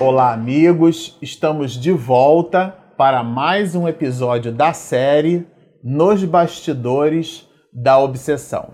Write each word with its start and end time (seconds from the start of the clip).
Olá, 0.00 0.32
amigos! 0.32 1.18
Estamos 1.20 1.72
de 1.72 1.92
volta 1.92 2.74
para 2.96 3.22
mais 3.22 3.74
um 3.74 3.86
episódio 3.86 4.50
da 4.50 4.72
série 4.72 5.46
Nos 5.84 6.24
Bastidores 6.24 7.46
da 7.70 7.98
Obsessão. 7.98 8.70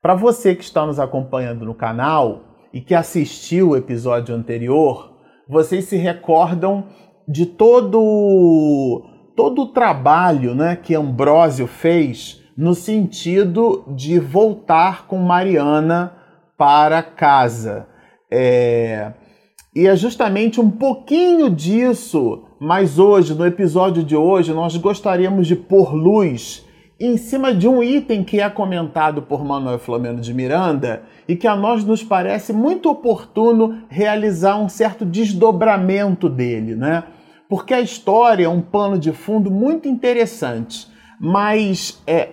Para 0.00 0.14
você 0.14 0.54
que 0.54 0.62
está 0.62 0.86
nos 0.86 1.00
acompanhando 1.00 1.64
no 1.64 1.74
canal 1.74 2.42
e 2.72 2.80
que 2.80 2.94
assistiu 2.94 3.70
o 3.70 3.76
episódio 3.76 4.32
anterior, 4.32 5.12
vocês 5.48 5.86
se 5.86 5.96
recordam 5.96 6.86
de 7.26 7.46
todo 7.46 9.02
todo 9.34 9.62
o 9.62 9.72
trabalho, 9.72 10.54
né, 10.54 10.76
que 10.76 10.94
Ambrósio 10.94 11.66
fez 11.66 12.44
no 12.56 12.76
sentido 12.76 13.84
de 13.88 14.20
voltar 14.20 15.08
com 15.08 15.16
Mariana 15.16 16.14
para 16.56 17.02
casa. 17.02 17.88
É... 18.30 19.14
E 19.74 19.86
é 19.86 19.94
justamente 19.94 20.60
um 20.60 20.68
pouquinho 20.68 21.48
disso, 21.48 22.42
mas 22.58 22.98
hoje, 22.98 23.34
no 23.34 23.46
episódio 23.46 24.02
de 24.02 24.16
hoje, 24.16 24.52
nós 24.52 24.76
gostaríamos 24.76 25.46
de 25.46 25.54
pôr 25.54 25.94
luz 25.94 26.66
em 26.98 27.16
cima 27.16 27.54
de 27.54 27.68
um 27.68 27.80
item 27.80 28.24
que 28.24 28.40
é 28.40 28.50
comentado 28.50 29.22
por 29.22 29.44
Manuel 29.44 29.78
Flamengo 29.78 30.20
de 30.20 30.34
Miranda 30.34 31.04
e 31.28 31.36
que 31.36 31.46
a 31.46 31.54
nós 31.54 31.84
nos 31.84 32.02
parece 32.02 32.52
muito 32.52 32.90
oportuno 32.90 33.84
realizar 33.88 34.56
um 34.56 34.68
certo 34.68 35.04
desdobramento 35.04 36.28
dele, 36.28 36.74
né? 36.74 37.04
Porque 37.48 37.72
a 37.72 37.80
história 37.80 38.46
é 38.46 38.48
um 38.48 38.60
pano 38.60 38.98
de 38.98 39.12
fundo 39.12 39.52
muito 39.52 39.88
interessante, 39.88 40.88
mas 41.20 42.02
é 42.08 42.30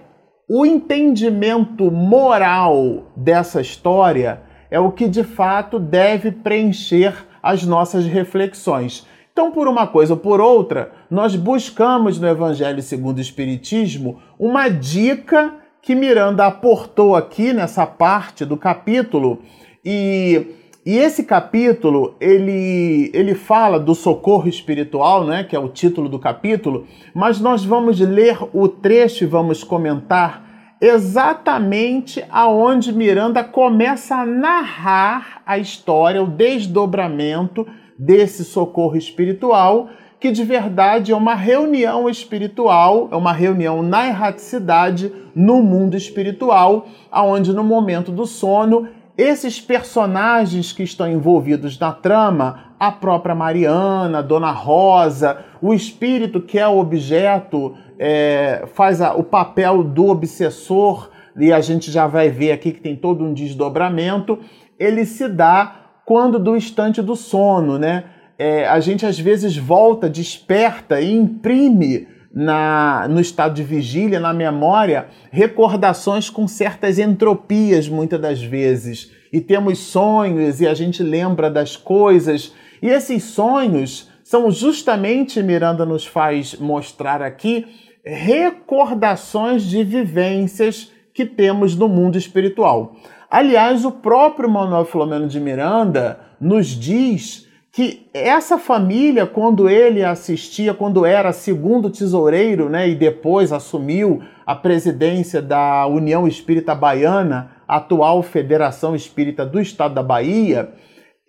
o 0.49 0.65
entendimento 0.65 1.91
moral 1.91 3.11
dessa 3.15 3.61
história 3.61 4.41
é 4.69 4.79
o 4.79 4.91
que 4.91 5.07
de 5.07 5.23
fato 5.23 5.79
deve 5.79 6.31
preencher 6.31 7.26
as 7.47 7.63
nossas 7.65 8.05
reflexões. 8.05 9.07
Então, 9.31 9.51
por 9.51 9.67
uma 9.67 9.87
coisa 9.87 10.13
ou 10.13 10.19
por 10.19 10.41
outra, 10.41 10.91
nós 11.09 11.35
buscamos 11.35 12.19
no 12.19 12.27
Evangelho 12.27 12.81
segundo 12.81 13.19
o 13.19 13.21
Espiritismo 13.21 14.19
uma 14.37 14.67
dica 14.67 15.53
que 15.81 15.95
Miranda 15.95 16.45
aportou 16.45 17.15
aqui 17.15 17.53
nessa 17.53 17.85
parte 17.85 18.43
do 18.43 18.57
capítulo 18.57 19.39
e 19.85 20.53
e 20.85 20.97
esse 20.97 21.23
capítulo, 21.25 22.15
ele, 22.17 23.11
ele 23.13 23.35
fala 23.35 23.77
do 23.77 23.93
socorro 23.93 24.47
espiritual, 24.47 25.25
né, 25.25 25.43
que 25.43 25.53
é 25.53 25.59
o 25.59 25.67
título 25.67 26.07
do 26.07 26.17
capítulo, 26.17 26.87
mas 27.13 27.41
nós 27.41 27.65
vamos 27.65 27.99
ler 27.99 28.37
o 28.53 28.69
trecho 28.69 29.25
e 29.25 29.27
vamos 29.27 29.65
comentar 29.65 30.46
exatamente 30.79 32.23
aonde 32.29 32.93
Miranda 32.93 33.43
começa 33.43 34.15
a 34.15 34.25
narrar 34.25 35.41
a 35.45 35.57
história, 35.57 36.21
o 36.21 36.27
desdobramento 36.27 37.67
desse 37.97 38.43
socorro 38.43 38.95
espiritual, 38.95 39.89
que 40.19 40.31
de 40.31 40.43
verdade 40.43 41.11
é 41.11 41.15
uma 41.15 41.35
reunião 41.35 42.09
espiritual, 42.09 43.07
é 43.11 43.15
uma 43.15 43.33
reunião 43.33 43.81
na 43.81 44.07
erraticidade 44.07 45.11
no 45.35 45.61
mundo 45.61 45.95
espiritual, 45.95 46.87
aonde 47.11 47.53
no 47.53 47.63
momento 47.63 48.11
do 48.11 48.25
sono 48.25 48.87
esses 49.17 49.59
personagens 49.59 50.71
que 50.71 50.83
estão 50.83 51.09
envolvidos 51.09 51.79
na 51.79 51.91
trama, 51.91 52.65
a 52.79 52.91
própria 52.91 53.33
Mariana, 53.33 54.21
Dona 54.21 54.51
Rosa, 54.51 55.43
o 55.59 55.73
espírito 55.73 56.39
que 56.39 56.59
é 56.59 56.67
o 56.67 56.77
objeto, 56.77 57.75
é, 57.97 58.65
faz 58.75 59.01
a, 59.01 59.15
o 59.15 59.23
papel 59.23 59.83
do 59.83 60.07
obsessor, 60.07 61.09
e 61.35 61.51
a 61.51 61.59
gente 61.59 61.91
já 61.91 62.05
vai 62.05 62.29
ver 62.29 62.51
aqui 62.51 62.71
que 62.71 62.79
tem 62.81 62.95
todo 62.95 63.23
um 63.23 63.33
desdobramento, 63.33 64.39
ele 64.77 65.03
se 65.05 65.27
dá 65.27 65.87
quando 66.05 66.37
do 66.37 66.55
instante 66.55 67.01
do 67.01 67.15
sono, 67.15 67.77
né? 67.77 68.05
É, 68.39 68.67
a 68.67 68.79
gente 68.79 69.03
às 69.03 69.19
vezes 69.19 69.57
volta, 69.57 70.07
desperta 70.07 71.01
e 71.01 71.11
imprime 71.11 72.07
na, 72.39 73.07
no 73.09 73.19
estado 73.19 73.55
de 73.55 73.63
vigília, 73.63 74.19
na 74.19 74.31
memória, 74.31 75.07
recordações 75.31 76.29
com 76.29 76.47
certas 76.47 76.99
entropias, 76.99 77.89
muitas 77.89 78.21
das 78.21 78.43
vezes. 78.43 79.11
E 79.33 79.41
temos 79.41 79.79
sonhos 79.79 80.61
e 80.61 80.67
a 80.67 80.75
gente 80.75 81.01
lembra 81.01 81.49
das 81.49 81.75
coisas. 81.75 82.53
E 82.79 82.89
esses 82.89 83.23
sonhos 83.23 84.11
são 84.23 84.51
justamente, 84.51 85.41
Miranda 85.41 85.83
nos 85.83 86.05
faz 86.05 86.53
mostrar 86.53 87.23
aqui, 87.23 87.65
recordações 88.05 89.63
de 89.63 89.83
vivências 89.83 90.91
que 91.15 91.25
temos 91.25 91.75
no 91.75 91.87
mundo 91.87 92.19
espiritual. 92.19 92.97
Aliás, 93.31 93.83
o 93.83 93.91
próprio 93.91 94.47
Manuel 94.47 94.85
Filomeno 94.85 95.27
de 95.27 95.39
Miranda 95.39 96.19
nos 96.39 96.67
diz 96.67 97.46
que 97.77 98.09
essa 98.11 98.57
família, 98.57 99.27
quando 99.27 99.69
ele 99.69 100.03
assistia, 100.03 100.73
quando 100.73 101.05
era 101.05 101.31
segundo 101.31 101.91
tesoureiro, 101.91 102.69
né, 102.69 102.89
e 102.89 102.95
depois 102.95 103.51
assumiu 103.51 104.19
a 104.47 104.55
presidência 104.55 105.43
da 105.43 105.85
União 105.85 106.27
Espírita 106.27 106.73
Baiana, 106.73 107.51
atual 107.67 108.23
Federação 108.23 108.95
Espírita 108.95 109.45
do 109.45 109.61
Estado 109.61 109.93
da 109.93 110.01
Bahia, 110.01 110.71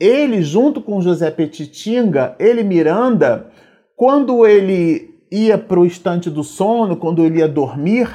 ele, 0.01 0.41
junto 0.41 0.81
com 0.81 1.03
José 1.03 1.31
Petitinga, 1.31 2.35
ele 2.39 2.63
Miranda, 2.63 3.51
quando 3.95 4.47
ele 4.47 5.19
ia 5.31 5.59
para 5.59 5.79
o 5.79 5.85
instante 5.85 6.31
do 6.31 6.43
sono, 6.43 6.97
quando 6.97 7.23
ele 7.27 7.41
ia 7.41 7.49
dormir, 7.49 8.09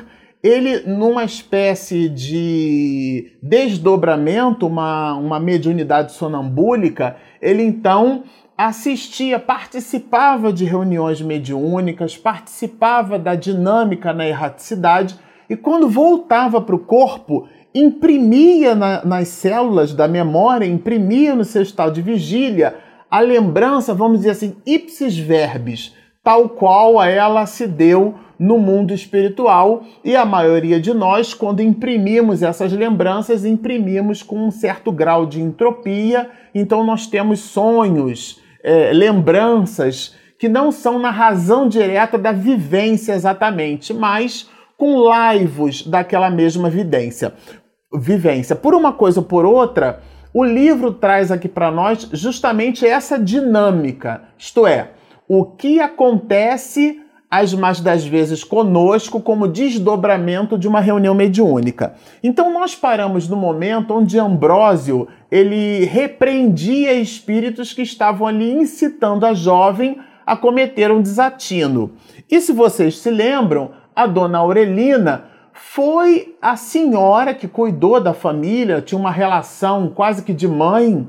ele, 0.44 0.82
numa 0.82 1.24
espécie 1.24 2.10
de 2.10 3.32
desdobramento, 3.42 4.68
uma, 4.68 5.14
uma 5.14 5.40
mediunidade 5.40 6.12
sonambúlica, 6.12 7.16
ele 7.42 7.64
então 7.64 8.24
assistia, 8.58 9.40
participava 9.40 10.52
de 10.52 10.66
reuniões 10.66 11.22
mediúnicas, 11.22 12.18
participava 12.18 13.18
da 13.18 13.36
dinâmica 13.36 14.12
na 14.14 14.28
erraticidade 14.28 15.18
e 15.50 15.56
quando 15.56 15.90
voltava 15.90 16.60
para 16.60 16.76
o 16.76 16.80
corpo, 16.80 17.48
imprimia 17.74 18.76
na, 18.76 19.04
nas 19.04 19.30
células 19.30 19.94
da 19.94 20.08
memória, 20.08 20.66
imprimia 20.66 21.36
no 21.36 21.46
seu 21.46 21.62
estado 21.62 21.94
de 21.94 22.02
vigília 22.02 22.76
a 23.10 23.20
lembrança, 23.20 23.94
vamos 23.94 24.20
dizer 24.20 24.32
assim, 24.32 24.56
ipsis 24.66 25.18
verbis, 25.18 25.96
tal 26.24 26.50
qual 26.50 27.04
ela 27.04 27.46
se 27.46 27.68
deu 27.68 28.16
no 28.40 28.58
mundo 28.58 28.94
espiritual. 28.94 29.84
E 30.04 30.16
a 30.16 30.26
maioria 30.26 30.80
de 30.80 30.94
nós, 30.94 31.34
quando 31.34 31.62
imprimimos 31.62 32.42
essas 32.42 32.72
lembranças, 32.72 33.46
imprimimos 33.46 34.24
com 34.24 34.48
um 34.48 34.52
certo 34.52 34.92
grau 34.92 35.26
de 35.26 35.42
entropia, 35.42 36.30
então 36.56 36.84
nós 36.84 37.08
temos 37.08 37.42
sonhos, 37.42 38.42
é, 38.64 38.92
lembranças 38.94 40.16
que 40.40 40.50
não 40.50 40.72
são 40.72 41.00
na 41.00 41.10
razão 41.10 41.68
direta 41.68 42.18
da 42.18 42.32
vivência 42.32 43.14
exatamente, 43.14 43.94
mas 43.94 44.50
com 44.78 44.98
laivos 44.98 45.86
daquela 45.86 46.30
mesma 46.30 46.70
vidência, 46.70 47.34
vivência. 47.94 48.56
Por 48.56 48.74
uma 48.74 48.92
coisa 48.92 49.22
ou 49.22 49.26
por 49.26 49.46
outra, 49.46 50.02
o 50.34 50.44
livro 50.44 50.92
traz 50.92 51.32
aqui 51.32 51.48
para 51.48 51.72
nós 51.72 52.10
justamente 52.12 52.86
essa 52.86 53.18
dinâmica, 53.18 54.24
isto 54.38 54.68
é, 54.68 54.90
o 55.28 55.46
que 55.46 55.80
acontece 55.80 57.00
as 57.30 57.52
mais 57.52 57.82
das 57.82 58.06
vezes 58.06 58.44
conosco 58.44 59.20
como 59.20 59.48
desdobramento 59.48 60.56
de 60.56 60.68
uma 60.68 60.80
reunião 60.80 61.16
mediúnica. 61.16 61.96
Então 62.22 62.54
nós 62.54 62.76
paramos 62.76 63.28
no 63.28 63.36
momento 63.36 63.96
onde 63.96 64.20
Ambrósio 64.20 65.08
ele 65.32 65.84
repreendia 65.86 66.94
espíritos 66.94 67.74
que 67.74 67.82
estavam 67.82 68.28
ali 68.28 68.52
incitando 68.52 69.26
a 69.26 69.34
jovem 69.34 69.98
a 70.24 70.38
cometer 70.38 70.92
um 70.92 71.02
desatino. 71.02 71.94
E 72.30 72.40
se 72.40 72.54
vocês 72.54 73.00
se 73.00 73.10
lembram, 73.10 73.72
a 73.96 74.06
dona 74.06 74.38
Aurelina 74.38 75.26
foi 75.54 76.36
a 76.40 76.56
senhora 76.56 77.34
que 77.34 77.48
cuidou 77.48 78.00
da 78.00 78.14
família, 78.14 78.80
tinha 78.80 79.00
uma 79.00 79.12
relação 79.12 79.90
quase 79.90 80.22
que 80.22 80.34
de 80.34 80.48
mãe 80.48 81.08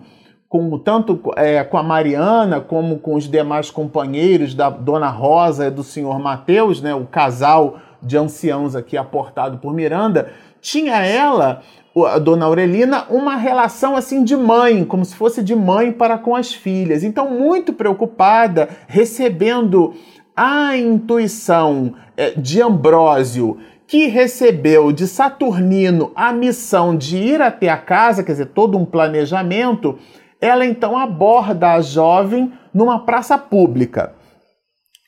com 0.54 0.78
tanto 0.78 1.20
é, 1.34 1.64
com 1.64 1.76
a 1.76 1.82
Mariana 1.82 2.60
como 2.60 3.00
com 3.00 3.16
os 3.16 3.28
demais 3.28 3.72
companheiros 3.72 4.54
da 4.54 4.70
Dona 4.70 5.08
Rosa 5.08 5.66
e 5.66 5.70
do 5.70 5.82
senhor 5.82 6.20
Mateus, 6.20 6.80
né, 6.80 6.94
o 6.94 7.06
casal 7.06 7.78
de 8.00 8.16
anciãos 8.16 8.76
aqui 8.76 8.96
aportado 8.96 9.58
por 9.58 9.74
Miranda, 9.74 10.30
tinha 10.60 11.04
ela, 11.04 11.60
a 12.06 12.20
Dona 12.20 12.46
Aurelina, 12.46 13.04
uma 13.10 13.34
relação 13.34 13.96
assim 13.96 14.22
de 14.22 14.36
mãe, 14.36 14.84
como 14.84 15.04
se 15.04 15.16
fosse 15.16 15.42
de 15.42 15.56
mãe 15.56 15.90
para 15.90 16.18
com 16.18 16.36
as 16.36 16.54
filhas. 16.54 17.02
Então, 17.02 17.28
muito 17.28 17.72
preocupada, 17.72 18.68
recebendo 18.86 19.92
a 20.36 20.76
intuição 20.76 21.94
é, 22.16 22.30
de 22.30 22.62
Ambrósio 22.62 23.58
que 23.88 24.06
recebeu 24.06 24.92
de 24.92 25.08
Saturnino 25.08 26.12
a 26.14 26.32
missão 26.32 26.96
de 26.96 27.16
ir 27.16 27.42
até 27.42 27.68
a 27.68 27.76
casa, 27.76 28.22
quer 28.22 28.32
dizer, 28.32 28.46
todo 28.46 28.78
um 28.78 28.84
planejamento, 28.84 29.98
ela 30.44 30.66
então 30.66 30.96
aborda 30.98 31.72
a 31.72 31.80
jovem 31.80 32.52
numa 32.72 32.98
praça 32.98 33.38
pública. 33.38 34.12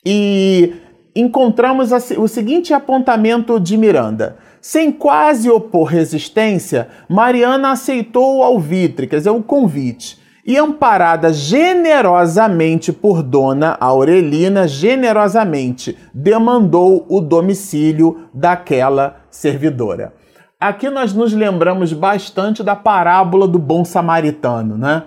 E 0.03 0.73
encontramos 1.15 1.91
o 2.17 2.27
seguinte 2.27 2.73
apontamento 2.73 3.59
de 3.59 3.77
Miranda. 3.77 4.37
Sem 4.59 4.91
quase 4.91 5.47
opor 5.47 5.89
resistência, 5.89 6.87
Mariana 7.07 7.71
aceitou 7.71 8.37
o 8.37 8.43
alvitre, 8.43 9.05
quer 9.05 9.17
dizer, 9.17 9.29
o 9.29 9.43
convite, 9.43 10.17
e 10.43 10.57
amparada 10.57 11.31
generosamente 11.31 12.91
por 12.91 13.21
Dona 13.21 13.77
Aurelina, 13.79 14.67
generosamente 14.67 15.95
demandou 16.13 17.05
o 17.07 17.21
domicílio 17.21 18.27
daquela 18.33 19.17
servidora. 19.29 20.13
Aqui 20.59 20.89
nós 20.89 21.13
nos 21.13 21.31
lembramos 21.33 21.93
bastante 21.93 22.63
da 22.63 22.75
parábola 22.75 23.47
do 23.47 23.59
bom 23.59 23.85
samaritano, 23.85 24.75
né? 24.75 25.03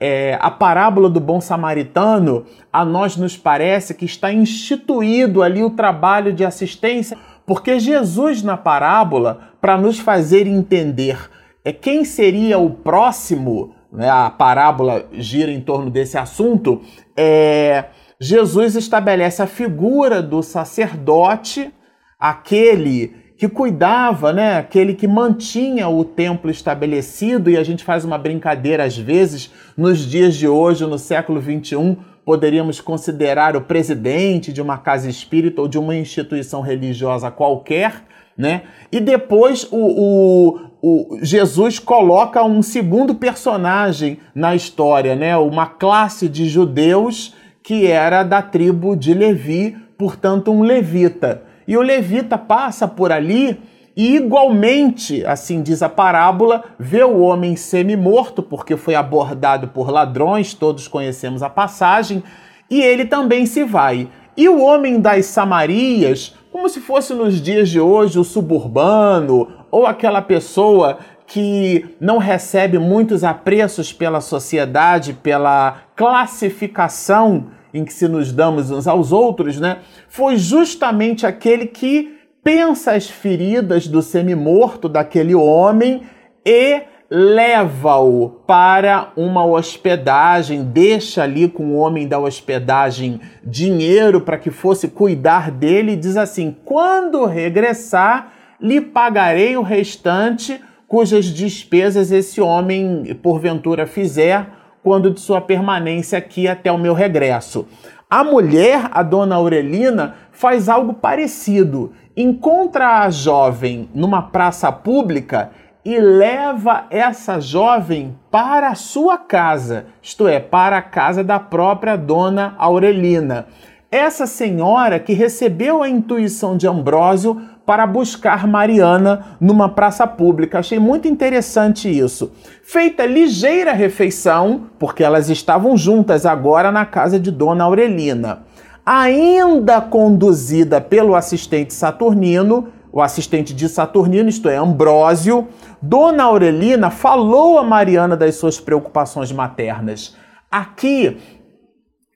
É, 0.00 0.38
a 0.40 0.50
parábola 0.50 1.10
do 1.10 1.20
bom 1.20 1.40
samaritano, 1.40 2.46
a 2.72 2.84
nós 2.84 3.16
nos 3.16 3.36
parece 3.36 3.94
que 3.94 4.06
está 4.06 4.32
instituído 4.32 5.42
ali 5.42 5.62
o 5.62 5.70
trabalho 5.70 6.32
de 6.32 6.44
assistência, 6.44 7.18
porque 7.46 7.78
Jesus 7.78 8.42
na 8.42 8.56
parábola, 8.56 9.50
para 9.60 9.76
nos 9.76 9.98
fazer 9.98 10.46
entender 10.46 11.28
é 11.64 11.72
quem 11.72 12.04
seria 12.04 12.58
o 12.58 12.70
próximo 12.70 13.74
né, 13.92 14.08
a 14.08 14.30
parábola 14.30 15.06
gira 15.12 15.50
em 15.50 15.60
torno 15.60 15.90
desse 15.90 16.16
assunto, 16.16 16.80
é, 17.16 17.86
Jesus 18.20 18.76
estabelece 18.76 19.42
a 19.42 19.46
figura 19.46 20.22
do 20.22 20.42
sacerdote, 20.42 21.72
aquele 22.18 23.14
que 23.40 23.48
cuidava, 23.48 24.34
né, 24.34 24.58
aquele 24.58 24.92
que 24.92 25.08
mantinha 25.08 25.88
o 25.88 26.04
templo 26.04 26.50
estabelecido, 26.50 27.48
e 27.48 27.56
a 27.56 27.64
gente 27.64 27.82
faz 27.82 28.04
uma 28.04 28.18
brincadeira 28.18 28.84
às 28.84 28.98
vezes, 28.98 29.50
nos 29.74 30.00
dias 30.00 30.36
de 30.36 30.46
hoje, 30.46 30.84
no 30.84 30.98
século 30.98 31.40
21, 31.40 31.96
poderíamos 32.22 32.82
considerar 32.82 33.56
o 33.56 33.62
presidente 33.62 34.52
de 34.52 34.60
uma 34.60 34.76
casa 34.76 35.08
espírita 35.08 35.62
ou 35.62 35.68
de 35.68 35.78
uma 35.78 35.96
instituição 35.96 36.60
religiosa 36.60 37.30
qualquer, 37.30 38.04
né? 38.36 38.64
E 38.92 39.00
depois 39.00 39.66
o, 39.72 39.78
o, 39.78 40.60
o, 40.82 41.18
Jesus 41.22 41.78
coloca 41.78 42.44
um 42.44 42.60
segundo 42.60 43.14
personagem 43.14 44.18
na 44.34 44.54
história, 44.54 45.16
né? 45.16 45.34
Uma 45.38 45.64
classe 45.64 46.28
de 46.28 46.46
judeus 46.46 47.34
que 47.62 47.86
era 47.86 48.22
da 48.22 48.42
tribo 48.42 48.94
de 48.94 49.14
Levi, 49.14 49.78
portanto 49.96 50.52
um 50.52 50.60
levita. 50.60 51.48
E 51.70 51.76
o 51.76 51.82
levita 51.82 52.36
passa 52.36 52.88
por 52.88 53.12
ali 53.12 53.56
e 53.96 54.16
igualmente, 54.16 55.24
assim 55.24 55.62
diz 55.62 55.84
a 55.84 55.88
parábola, 55.88 56.64
vê 56.76 57.04
o 57.04 57.20
homem 57.20 57.54
semi-morto 57.54 58.42
porque 58.42 58.76
foi 58.76 58.96
abordado 58.96 59.68
por 59.68 59.88
ladrões, 59.88 60.52
todos 60.52 60.88
conhecemos 60.88 61.44
a 61.44 61.48
passagem, 61.48 62.24
e 62.68 62.82
ele 62.82 63.04
também 63.04 63.46
se 63.46 63.62
vai. 63.62 64.08
E 64.36 64.48
o 64.48 64.60
homem 64.60 65.00
das 65.00 65.26
Samarias 65.26 66.34
como 66.50 66.68
se 66.68 66.80
fosse 66.80 67.14
nos 67.14 67.40
dias 67.40 67.68
de 67.68 67.78
hoje 67.78 68.18
o 68.18 68.24
suburbano 68.24 69.46
ou 69.70 69.86
aquela 69.86 70.20
pessoa 70.20 70.98
que 71.24 71.94
não 72.00 72.18
recebe 72.18 72.80
muitos 72.80 73.22
apreços 73.22 73.92
pela 73.92 74.20
sociedade, 74.20 75.12
pela 75.12 75.82
classificação 75.94 77.46
em 77.72 77.84
que 77.84 77.92
se 77.92 78.08
nos 78.08 78.32
damos 78.32 78.70
uns 78.70 78.86
aos 78.86 79.12
outros, 79.12 79.58
né? 79.58 79.78
Foi 80.08 80.36
justamente 80.36 81.26
aquele 81.26 81.66
que 81.66 82.18
pensa 82.42 82.92
as 82.92 83.08
feridas 83.08 83.86
do 83.86 84.02
semi-morto 84.02 84.88
daquele 84.88 85.34
homem 85.34 86.02
e 86.44 86.82
leva-o 87.10 88.28
para 88.46 89.12
uma 89.16 89.44
hospedagem, 89.44 90.62
deixa 90.62 91.24
ali 91.24 91.48
com 91.48 91.72
o 91.72 91.76
homem 91.76 92.06
da 92.06 92.20
hospedagem 92.20 93.20
dinheiro 93.44 94.20
para 94.20 94.38
que 94.38 94.50
fosse 94.50 94.86
cuidar 94.86 95.50
dele 95.50 95.92
e 95.92 95.96
diz 95.96 96.16
assim: 96.16 96.56
quando 96.64 97.24
regressar, 97.24 98.32
lhe 98.60 98.80
pagarei 98.80 99.56
o 99.56 99.62
restante 99.62 100.60
cujas 100.86 101.26
despesas 101.26 102.10
esse 102.12 102.40
homem 102.40 103.16
porventura 103.22 103.86
fizer 103.86 104.59
quando 104.82 105.10
de 105.10 105.20
sua 105.20 105.40
permanência 105.40 106.18
aqui 106.18 106.48
até 106.48 106.70
o 106.70 106.78
meu 106.78 106.94
regresso. 106.94 107.66
A 108.08 108.24
mulher, 108.24 108.88
a 108.90 109.02
dona 109.02 109.36
Aurelina, 109.36 110.14
faz 110.32 110.68
algo 110.68 110.94
parecido. 110.94 111.92
Encontra 112.16 113.02
a 113.02 113.10
jovem 113.10 113.88
numa 113.94 114.22
praça 114.22 114.72
pública 114.72 115.50
e 115.84 115.98
leva 115.98 116.86
essa 116.90 117.40
jovem 117.40 118.18
para 118.30 118.68
a 118.68 118.74
sua 118.74 119.16
casa, 119.16 119.86
isto 120.02 120.28
é, 120.28 120.38
para 120.38 120.78
a 120.78 120.82
casa 120.82 121.24
da 121.24 121.38
própria 121.38 121.96
dona 121.96 122.54
Aurelina. 122.58 123.46
Essa 123.90 124.26
senhora 124.26 125.00
que 125.00 125.12
recebeu 125.12 125.82
a 125.82 125.88
intuição 125.88 126.56
de 126.56 126.66
Ambrósio 126.66 127.40
para 127.70 127.86
buscar 127.86 128.48
Mariana 128.48 129.36
numa 129.40 129.68
praça 129.68 130.04
pública. 130.04 130.58
Achei 130.58 130.80
muito 130.80 131.06
interessante 131.06 131.88
isso. 131.88 132.32
Feita 132.64 133.06
ligeira 133.06 133.72
refeição, 133.72 134.62
porque 134.76 135.04
elas 135.04 135.30
estavam 135.30 135.76
juntas 135.76 136.26
agora 136.26 136.72
na 136.72 136.84
casa 136.84 137.20
de 137.20 137.30
Dona 137.30 137.62
Aurelina. 137.62 138.42
Ainda 138.84 139.80
conduzida 139.80 140.80
pelo 140.80 141.14
assistente 141.14 141.72
Saturnino, 141.72 142.70
o 142.92 143.00
assistente 143.00 143.54
de 143.54 143.68
Saturnino, 143.68 144.28
isto 144.28 144.48
é, 144.48 144.56
Ambrósio, 144.56 145.46
Dona 145.80 146.24
Aurelina 146.24 146.90
falou 146.90 147.56
a 147.56 147.62
Mariana 147.62 148.16
das 148.16 148.34
suas 148.34 148.58
preocupações 148.58 149.30
maternas. 149.30 150.16
Aqui 150.50 151.18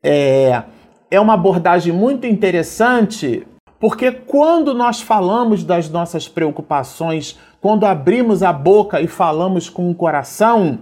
é, 0.02 0.64
é 1.08 1.20
uma 1.20 1.34
abordagem 1.34 1.92
muito 1.92 2.26
interessante, 2.26 3.46
porque 3.84 4.10
quando 4.10 4.72
nós 4.72 5.02
falamos 5.02 5.62
das 5.62 5.90
nossas 5.90 6.26
preocupações, 6.26 7.38
quando 7.60 7.84
abrimos 7.84 8.42
a 8.42 8.50
boca 8.50 8.98
e 8.98 9.06
falamos 9.06 9.68
com 9.68 9.90
o 9.90 9.94
coração, 9.94 10.78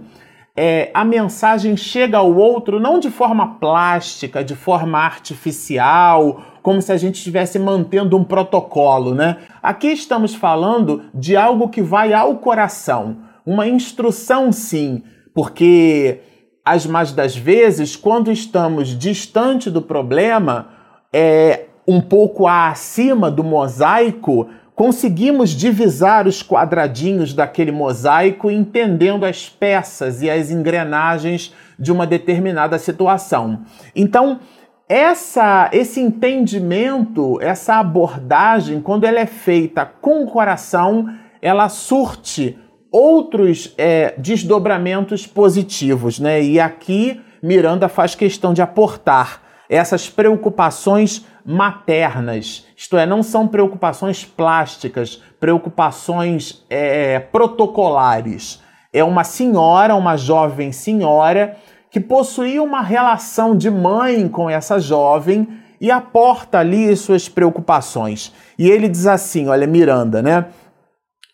é, 0.55 0.89
a 0.93 1.03
mensagem 1.03 1.75
chega 1.75 2.19
ao 2.19 2.33
outro 2.33 2.79
não 2.79 2.99
de 2.99 3.09
forma 3.09 3.55
plástica, 3.55 4.41
de 4.41 4.55
forma 4.55 4.99
artificial, 4.99 6.45
como 6.61 6.81
se 6.81 6.93
a 6.93 6.97
gente 6.97 7.15
estivesse 7.15 7.59
mantendo 7.59 8.15
um 8.15 8.23
protocolo, 8.23 9.13
né? 9.13 9.35
Aqui 9.61 9.87
estamos 9.87 10.33
falando 10.33 11.01
de 11.13 11.35
algo 11.35 11.67
que 11.67 11.81
vai 11.81 12.13
ao 12.13 12.37
coração, 12.37 13.17
uma 13.45 13.67
instrução 13.67 14.49
sim, 14.49 15.03
porque 15.33 16.21
as 16.63 16.85
mais 16.85 17.11
das 17.11 17.35
vezes, 17.35 17.97
quando 17.97 18.31
estamos 18.31 18.97
distante 18.97 19.69
do 19.69 19.81
problema, 19.81 20.69
é 21.11 21.65
um 21.87 21.99
pouco 22.01 22.47
acima 22.47 23.29
do 23.29 23.43
mosaico, 23.43 24.49
conseguimos 24.75 25.51
divisar 25.51 26.27
os 26.27 26.41
quadradinhos 26.41 27.33
daquele 27.33 27.71
mosaico 27.71 28.49
entendendo 28.49 29.25
as 29.25 29.47
peças 29.47 30.21
e 30.21 30.29
as 30.29 30.49
engrenagens 30.49 31.53
de 31.77 31.91
uma 31.91 32.07
determinada 32.07 32.77
situação. 32.79 33.61
Então, 33.95 34.39
essa, 34.87 35.69
esse 35.71 35.99
entendimento, 35.99 37.39
essa 37.41 37.75
abordagem, 37.75 38.81
quando 38.81 39.05
ela 39.05 39.19
é 39.19 39.25
feita 39.25 39.85
com 39.85 40.23
o 40.23 40.27
coração, 40.27 41.07
ela 41.41 41.69
surte 41.69 42.57
outros 42.91 43.73
é, 43.77 44.13
desdobramentos 44.17 45.25
positivos, 45.25 46.19
né? 46.19 46.43
E 46.43 46.59
aqui 46.59 47.19
Miranda 47.41 47.89
faz 47.89 48.13
questão 48.13 48.53
de 48.53 48.61
aportar 48.61 49.41
essas 49.67 50.09
preocupações 50.09 51.25
maternas, 51.45 52.65
isto 52.75 52.97
é, 52.97 53.05
não 53.05 53.21
são 53.21 53.47
preocupações 53.47 54.23
plásticas, 54.23 55.21
preocupações 55.39 56.63
é, 56.69 57.19
protocolares. 57.19 58.61
É 58.91 59.03
uma 59.03 59.23
senhora, 59.23 59.95
uma 59.95 60.15
jovem 60.15 60.71
senhora, 60.71 61.57
que 61.89 61.99
possuía 61.99 62.61
uma 62.61 62.81
relação 62.81 63.55
de 63.55 63.69
mãe 63.69 64.27
com 64.27 64.49
essa 64.49 64.79
jovem 64.79 65.47
e 65.79 65.91
aporta 65.91 66.59
ali 66.59 66.95
suas 66.95 67.27
preocupações. 67.27 68.33
E 68.57 68.69
ele 68.69 68.87
diz 68.87 69.05
assim: 69.05 69.47
olha, 69.47 69.67
Miranda, 69.67 70.21
né? 70.21 70.45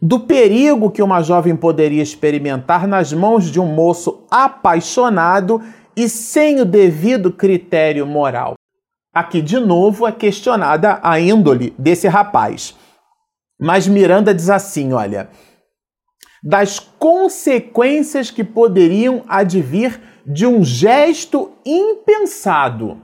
Do 0.01 0.21
perigo 0.21 0.89
que 0.89 1.03
uma 1.03 1.21
jovem 1.21 1.55
poderia 1.55 2.01
experimentar 2.01 2.87
nas 2.87 3.11
mãos 3.11 3.51
de 3.51 3.59
um 3.59 3.65
moço 3.65 4.23
apaixonado 4.31 5.61
e 5.95 6.07
sem 6.07 6.61
o 6.61 6.65
devido 6.65 7.31
critério 7.31 8.07
moral. 8.07 8.53
Aqui, 9.13 9.41
de 9.41 9.59
novo, 9.59 10.07
é 10.07 10.11
questionada 10.11 10.99
a 11.01 11.19
índole 11.19 11.73
desse 11.77 12.07
rapaz. 12.07 12.75
Mas 13.59 13.87
Miranda 13.87 14.33
diz 14.33 14.49
assim: 14.49 14.93
olha, 14.93 15.29
das 16.43 16.79
consequências 16.79 18.31
que 18.31 18.43
poderiam 18.43 19.23
advir 19.27 19.99
de 20.25 20.45
um 20.45 20.63
gesto 20.63 21.51
impensado. 21.65 23.01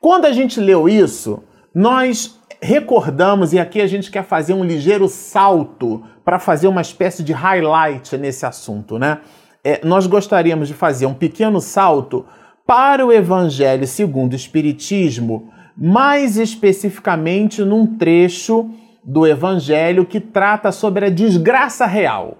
Quando 0.00 0.26
a 0.26 0.32
gente 0.32 0.60
leu 0.60 0.88
isso, 0.88 1.42
nós 1.74 2.38
recordamos, 2.60 3.52
e 3.52 3.58
aqui 3.58 3.80
a 3.80 3.86
gente 3.86 4.10
quer 4.10 4.24
fazer 4.24 4.52
um 4.52 4.64
ligeiro 4.64 5.08
salto 5.08 6.04
para 6.24 6.38
fazer 6.38 6.68
uma 6.68 6.80
espécie 6.80 7.22
de 7.22 7.32
highlight 7.32 8.16
nesse 8.16 8.44
assunto, 8.44 8.98
né? 8.98 9.20
É, 9.62 9.84
nós 9.84 10.06
gostaríamos 10.06 10.68
de 10.68 10.74
fazer 10.74 11.06
um 11.06 11.14
pequeno 11.14 11.60
salto 11.60 12.26
para 12.66 13.06
o 13.06 13.12
Evangelho 13.12 13.86
segundo 13.86 14.32
o 14.32 14.36
Espiritismo, 14.36 15.52
mais 15.76 16.36
especificamente 16.36 17.62
num 17.62 17.96
trecho 17.96 18.70
do 19.04 19.26
Evangelho 19.26 20.04
que 20.04 20.20
trata 20.20 20.72
sobre 20.72 21.06
a 21.06 21.10
desgraça 21.10 21.86
real. 21.86 22.38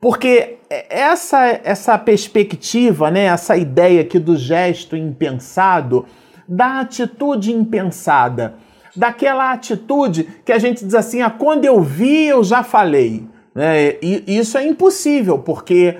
Porque 0.00 0.58
essa, 0.90 1.46
essa 1.64 1.98
perspectiva, 1.98 3.10
né, 3.10 3.24
essa 3.24 3.56
ideia 3.56 4.02
aqui 4.02 4.18
do 4.18 4.36
gesto 4.36 4.94
impensado, 4.94 6.06
da 6.46 6.80
atitude 6.80 7.52
impensada, 7.52 8.54
daquela 8.94 9.52
atitude 9.52 10.24
que 10.44 10.52
a 10.52 10.58
gente 10.58 10.84
diz 10.84 10.94
assim, 10.94 11.22
ah, 11.22 11.30
quando 11.30 11.64
eu 11.64 11.80
vi, 11.80 12.26
eu 12.26 12.44
já 12.44 12.62
falei. 12.62 13.26
Né? 13.54 13.96
E 14.02 14.24
isso 14.26 14.56
é 14.58 14.66
impossível, 14.66 15.38
porque 15.38 15.98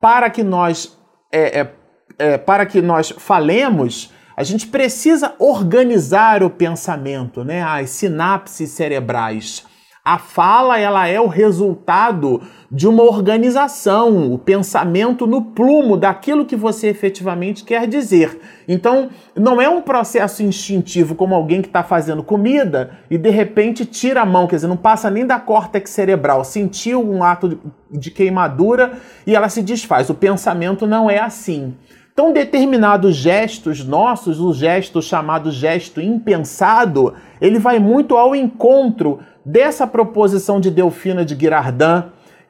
para 0.00 0.30
que 0.30 0.42
nós 0.42 0.96
é, 1.32 1.60
é, 1.60 1.72
é, 2.18 2.38
para 2.38 2.66
que 2.66 2.80
nós 2.80 3.10
falemos, 3.16 4.12
a 4.36 4.42
gente 4.42 4.66
precisa 4.66 5.34
organizar 5.38 6.42
o 6.42 6.50
pensamento, 6.50 7.44
né? 7.44 7.62
As 7.62 7.90
sinapses 7.90 8.70
cerebrais. 8.70 9.64
A 10.06 10.18
fala 10.18 10.78
ela 10.78 11.08
é 11.08 11.18
o 11.18 11.28
resultado 11.28 12.42
de 12.70 12.86
uma 12.86 13.02
organização, 13.02 14.30
o 14.34 14.38
pensamento 14.38 15.26
no 15.26 15.40
plumo 15.40 15.96
daquilo 15.96 16.44
que 16.44 16.54
você 16.54 16.88
efetivamente 16.88 17.64
quer 17.64 17.86
dizer. 17.88 18.38
Então, 18.68 19.08
não 19.34 19.62
é 19.62 19.68
um 19.68 19.80
processo 19.80 20.42
instintivo 20.42 21.14
como 21.14 21.34
alguém 21.34 21.62
que 21.62 21.68
está 21.68 21.82
fazendo 21.82 22.22
comida 22.22 22.98
e 23.08 23.16
de 23.16 23.30
repente 23.30 23.86
tira 23.86 24.20
a 24.20 24.26
mão, 24.26 24.46
quer 24.46 24.56
dizer, 24.56 24.66
não 24.66 24.76
passa 24.76 25.08
nem 25.08 25.26
da 25.26 25.40
córtex 25.40 25.88
cerebral, 25.88 26.44
sentiu 26.44 27.00
um 27.00 27.24
ato 27.24 27.58
de 27.90 28.10
queimadura 28.10 28.98
e 29.26 29.34
ela 29.34 29.48
se 29.48 29.62
desfaz. 29.62 30.10
O 30.10 30.14
pensamento 30.14 30.86
não 30.86 31.08
é 31.08 31.18
assim. 31.18 31.74
Então, 32.14 32.32
determinados 32.32 33.16
gestos 33.16 33.84
nossos, 33.84 34.38
o 34.38 34.54
gesto 34.54 35.02
chamado 35.02 35.50
gesto 35.50 36.00
impensado, 36.00 37.12
ele 37.40 37.58
vai 37.58 37.80
muito 37.80 38.16
ao 38.16 38.36
encontro 38.36 39.18
dessa 39.44 39.84
proposição 39.84 40.60
de 40.60 40.70
Delfina 40.70 41.24
de 41.24 41.34
Girardin, 41.34 42.04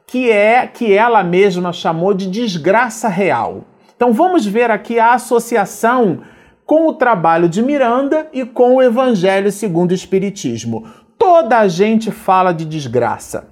que 0.05 0.29
é 0.29 0.67
que 0.67 0.93
ela 0.93 1.23
mesma 1.23 1.73
chamou 1.73 2.13
de 2.13 2.29
desgraça 2.29 3.07
real. 3.07 3.63
Então 3.95 4.13
vamos 4.13 4.45
ver 4.45 4.69
aqui 4.69 4.99
a 4.99 5.15
associação 5.15 6.21
com 6.63 6.87
o 6.87 6.93
trabalho 6.93 7.49
de 7.49 7.63
Miranda 7.63 8.27
e 8.31 8.45
com 8.45 8.75
o 8.75 8.83
Evangelho 8.83 9.51
segundo 9.51 9.89
o 9.91 9.95
Espiritismo. 9.95 10.87
Toda 11.17 11.57
a 11.57 11.67
gente 11.67 12.11
fala 12.11 12.53
de 12.53 12.65
desgraça. 12.65 13.47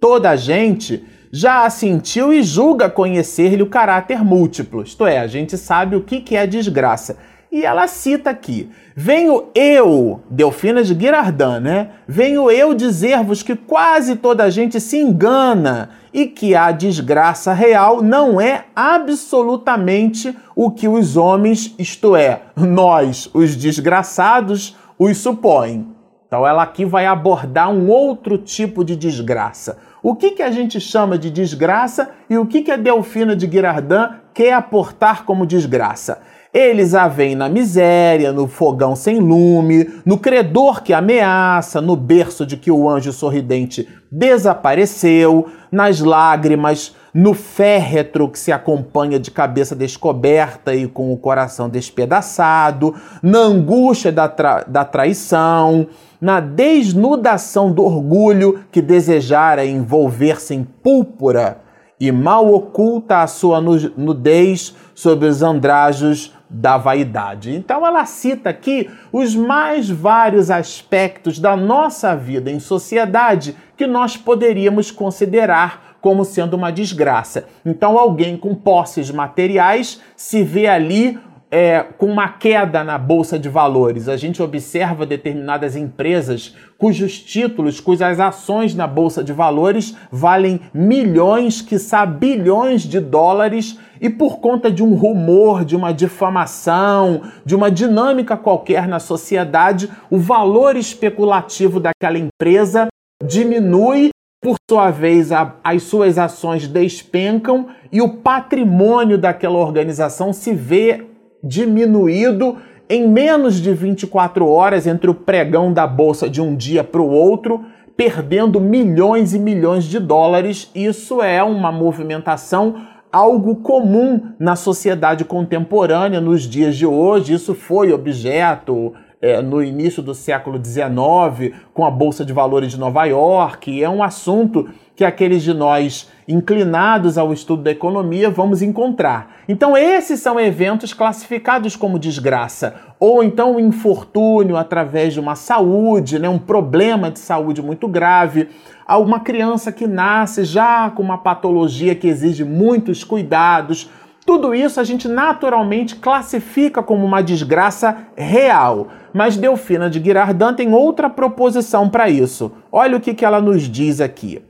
Toda 0.00 0.30
a 0.30 0.36
gente 0.36 1.06
já 1.32 1.64
a 1.64 1.70
sentiu 1.70 2.32
e 2.32 2.42
julga 2.42 2.88
conhecer-lhe 2.88 3.62
o 3.62 3.68
caráter 3.68 4.24
múltiplo, 4.24 4.82
isto 4.82 5.06
é, 5.06 5.18
a 5.18 5.26
gente 5.26 5.56
sabe 5.56 5.96
o 5.96 6.02
que 6.02 6.36
é 6.36 6.46
desgraça. 6.46 7.16
E 7.50 7.64
ela 7.64 7.86
cita 7.86 8.30
aqui: 8.30 8.68
Venho 8.94 9.46
eu, 9.54 10.20
Delfina 10.28 10.82
de 10.82 10.98
Girardin, 10.98 11.60
né? 11.62 11.90
Venho 12.06 12.50
eu 12.50 12.74
dizer-vos 12.74 13.42
que 13.42 13.56
quase 13.56 14.16
toda 14.16 14.44
a 14.44 14.50
gente 14.50 14.80
se 14.80 14.98
engana 14.98 15.90
e 16.12 16.26
que 16.26 16.54
a 16.54 16.70
desgraça 16.72 17.52
real 17.52 18.02
não 18.02 18.40
é 18.40 18.64
absolutamente 18.74 20.36
o 20.54 20.70
que 20.70 20.88
os 20.88 21.16
homens, 21.16 21.74
isto 21.78 22.16
é, 22.16 22.42
nós, 22.56 23.30
os 23.32 23.54
desgraçados, 23.54 24.76
os 24.98 25.16
supõem. 25.18 25.94
Então 26.26 26.46
ela 26.46 26.62
aqui 26.62 26.84
vai 26.84 27.06
abordar 27.06 27.70
um 27.70 27.88
outro 27.88 28.36
tipo 28.36 28.84
de 28.84 28.96
desgraça. 28.96 29.78
O 30.08 30.14
que, 30.14 30.30
que 30.30 30.42
a 30.44 30.52
gente 30.52 30.78
chama 30.78 31.18
de 31.18 31.32
desgraça 31.32 32.10
e 32.30 32.38
o 32.38 32.46
que, 32.46 32.62
que 32.62 32.70
a 32.70 32.76
Delfina 32.76 33.34
de 33.34 33.50
Girardin 33.50 34.14
quer 34.32 34.52
aportar 34.52 35.24
como 35.24 35.44
desgraça? 35.44 36.20
Eles 36.54 36.94
a 36.94 37.08
veem 37.08 37.34
na 37.34 37.48
miséria, 37.48 38.32
no 38.32 38.46
fogão 38.46 38.94
sem 38.94 39.18
lume, 39.18 39.90
no 40.06 40.16
credor 40.16 40.84
que 40.84 40.92
ameaça, 40.92 41.80
no 41.80 41.96
berço 41.96 42.46
de 42.46 42.56
que 42.56 42.70
o 42.70 42.88
anjo 42.88 43.12
sorridente 43.12 43.88
desapareceu, 44.08 45.48
nas 45.72 45.98
lágrimas, 45.98 46.94
no 47.12 47.34
féretro 47.34 48.28
que 48.28 48.38
se 48.38 48.52
acompanha 48.52 49.18
de 49.18 49.32
cabeça 49.32 49.74
descoberta 49.74 50.72
e 50.72 50.86
com 50.86 51.12
o 51.12 51.16
coração 51.16 51.68
despedaçado, 51.68 52.94
na 53.20 53.38
angústia 53.38 54.12
da, 54.12 54.28
tra 54.28 54.62
da 54.68 54.84
traição, 54.84 55.88
na 56.20 56.40
desnudação 56.40 57.72
do 57.72 57.84
orgulho 57.84 58.64
que 58.70 58.80
desejara 58.80 59.64
envolver-se 59.64 60.54
em 60.54 60.64
púrpura 60.64 61.60
e 61.98 62.12
mal 62.12 62.52
oculta 62.52 63.22
a 63.22 63.26
sua 63.26 63.60
nudez 63.60 64.74
sob 64.94 65.26
os 65.26 65.42
andrajos 65.42 66.34
da 66.48 66.78
vaidade. 66.78 67.54
Então 67.54 67.84
ela 67.86 68.04
cita 68.04 68.50
aqui 68.50 68.88
os 69.12 69.34
mais 69.34 69.90
vários 69.90 70.50
aspectos 70.50 71.38
da 71.38 71.56
nossa 71.56 72.14
vida 72.14 72.50
em 72.50 72.60
sociedade 72.60 73.56
que 73.76 73.86
nós 73.86 74.16
poderíamos 74.16 74.90
considerar 74.90 75.96
como 76.00 76.24
sendo 76.24 76.54
uma 76.54 76.70
desgraça. 76.70 77.46
Então 77.64 77.98
alguém 77.98 78.36
com 78.36 78.54
posses 78.54 79.10
materiais 79.10 80.00
se 80.14 80.44
vê 80.44 80.68
ali 80.68 81.18
é, 81.56 81.82
com 81.96 82.04
uma 82.04 82.28
queda 82.28 82.84
na 82.84 82.98
bolsa 82.98 83.38
de 83.38 83.48
valores. 83.48 84.10
A 84.10 84.16
gente 84.18 84.42
observa 84.42 85.06
determinadas 85.06 85.74
empresas 85.74 86.54
cujos 86.76 87.18
títulos, 87.18 87.80
cujas 87.80 88.20
ações 88.20 88.74
na 88.74 88.86
bolsa 88.86 89.24
de 89.24 89.32
valores 89.32 89.96
valem 90.12 90.60
milhões, 90.74 91.62
quiçá 91.62 92.04
bilhões 92.04 92.82
de 92.82 93.00
dólares, 93.00 93.78
e 93.98 94.10
por 94.10 94.38
conta 94.38 94.70
de 94.70 94.84
um 94.84 94.94
rumor, 94.94 95.64
de 95.64 95.74
uma 95.74 95.94
difamação, 95.94 97.22
de 97.42 97.56
uma 97.56 97.70
dinâmica 97.70 98.36
qualquer 98.36 98.86
na 98.86 98.98
sociedade, 98.98 99.88
o 100.10 100.18
valor 100.18 100.76
especulativo 100.76 101.80
daquela 101.80 102.18
empresa 102.18 102.88
diminui 103.24 104.10
por 104.42 104.56
sua 104.70 104.90
vez, 104.90 105.32
a, 105.32 105.54
as 105.64 105.84
suas 105.84 106.18
ações 106.18 106.68
despencam 106.68 107.68
e 107.90 108.02
o 108.02 108.18
patrimônio 108.18 109.16
daquela 109.16 109.56
organização 109.56 110.34
se 110.34 110.52
vê 110.52 111.15
diminuído 111.42 112.56
em 112.88 113.08
menos 113.08 113.60
de 113.60 113.72
24 113.72 114.48
horas 114.48 114.86
entre 114.86 115.10
o 115.10 115.14
pregão 115.14 115.72
da 115.72 115.86
bolsa 115.86 116.28
de 116.28 116.40
um 116.40 116.54
dia 116.54 116.84
para 116.84 117.00
o 117.00 117.10
outro, 117.10 117.64
perdendo 117.96 118.60
milhões 118.60 119.34
e 119.34 119.38
milhões 119.38 119.84
de 119.84 119.98
dólares. 119.98 120.70
Isso 120.74 121.20
é 121.20 121.42
uma 121.42 121.72
movimentação 121.72 122.76
algo 123.10 123.56
comum 123.56 124.32
na 124.38 124.54
sociedade 124.54 125.24
contemporânea 125.24 126.20
nos 126.20 126.42
dias 126.42 126.76
de 126.76 126.86
hoje. 126.86 127.32
Isso 127.32 127.54
foi 127.54 127.92
objeto 127.92 128.92
é, 129.20 129.40
no 129.40 129.62
início 129.62 130.02
do 130.02 130.14
século 130.14 130.62
XIX 130.62 131.54
com 131.72 131.84
a 131.84 131.90
Bolsa 131.90 132.24
de 132.24 132.32
Valores 132.32 132.70
de 132.70 132.78
Nova 132.78 133.04
York. 133.04 133.82
É 133.82 133.88
um 133.88 134.02
assunto 134.02 134.68
que 134.96 135.04
aqueles 135.04 135.42
de 135.42 135.52
nós 135.52 136.10
inclinados 136.26 137.18
ao 137.18 137.32
estudo 137.32 137.62
da 137.62 137.70
economia 137.70 138.30
vamos 138.30 138.62
encontrar. 138.62 139.36
Então, 139.46 139.76
esses 139.76 140.18
são 140.20 140.40
eventos 140.40 140.94
classificados 140.94 141.76
como 141.76 141.98
desgraça, 141.98 142.74
ou 142.98 143.22
então 143.22 143.56
um 143.56 143.60
infortúnio 143.60 144.56
através 144.56 145.12
de 145.12 145.20
uma 145.20 145.36
saúde, 145.36 146.18
né, 146.18 146.28
um 146.28 146.38
problema 146.38 147.10
de 147.10 147.18
saúde 147.18 147.62
muito 147.62 147.86
grave, 147.86 148.48
uma 148.88 149.20
criança 149.20 149.70
que 149.70 149.86
nasce 149.86 150.44
já 150.44 150.90
com 150.90 151.02
uma 151.02 151.18
patologia 151.18 151.94
que 151.94 152.08
exige 152.08 152.42
muitos 152.42 153.04
cuidados. 153.04 153.90
Tudo 154.24 154.54
isso 154.54 154.80
a 154.80 154.84
gente 154.84 155.06
naturalmente 155.06 155.94
classifica 155.96 156.82
como 156.82 157.04
uma 157.04 157.22
desgraça 157.22 157.96
real. 158.16 158.88
Mas 159.12 159.36
Delfina 159.36 159.88
de 159.88 160.02
Girardin 160.02 160.54
tem 160.56 160.74
outra 160.74 161.08
proposição 161.08 161.88
para 161.88 162.08
isso. 162.08 162.50
Olha 162.72 162.96
o 162.96 163.00
que, 163.00 163.14
que 163.14 163.24
ela 163.24 163.40
nos 163.40 163.62
diz 163.62 164.00
aqui. 164.00 164.42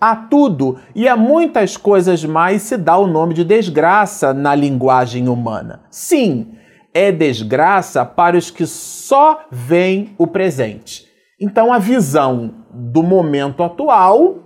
A 0.00 0.14
tudo 0.14 0.78
e 0.94 1.08
a 1.08 1.16
muitas 1.16 1.76
coisas 1.76 2.24
mais 2.24 2.62
se 2.62 2.76
dá 2.76 2.98
o 2.98 3.06
nome 3.06 3.32
de 3.32 3.44
desgraça 3.44 4.34
na 4.34 4.54
linguagem 4.54 5.28
humana. 5.28 5.82
Sim, 5.90 6.52
é 6.92 7.10
desgraça 7.10 8.04
para 8.04 8.36
os 8.36 8.50
que 8.50 8.66
só 8.66 9.46
veem 9.50 10.14
o 10.18 10.26
presente. 10.26 11.06
Então 11.40 11.72
a 11.72 11.78
visão 11.78 12.54
do 12.70 13.02
momento 13.02 13.62
atual, 13.62 14.36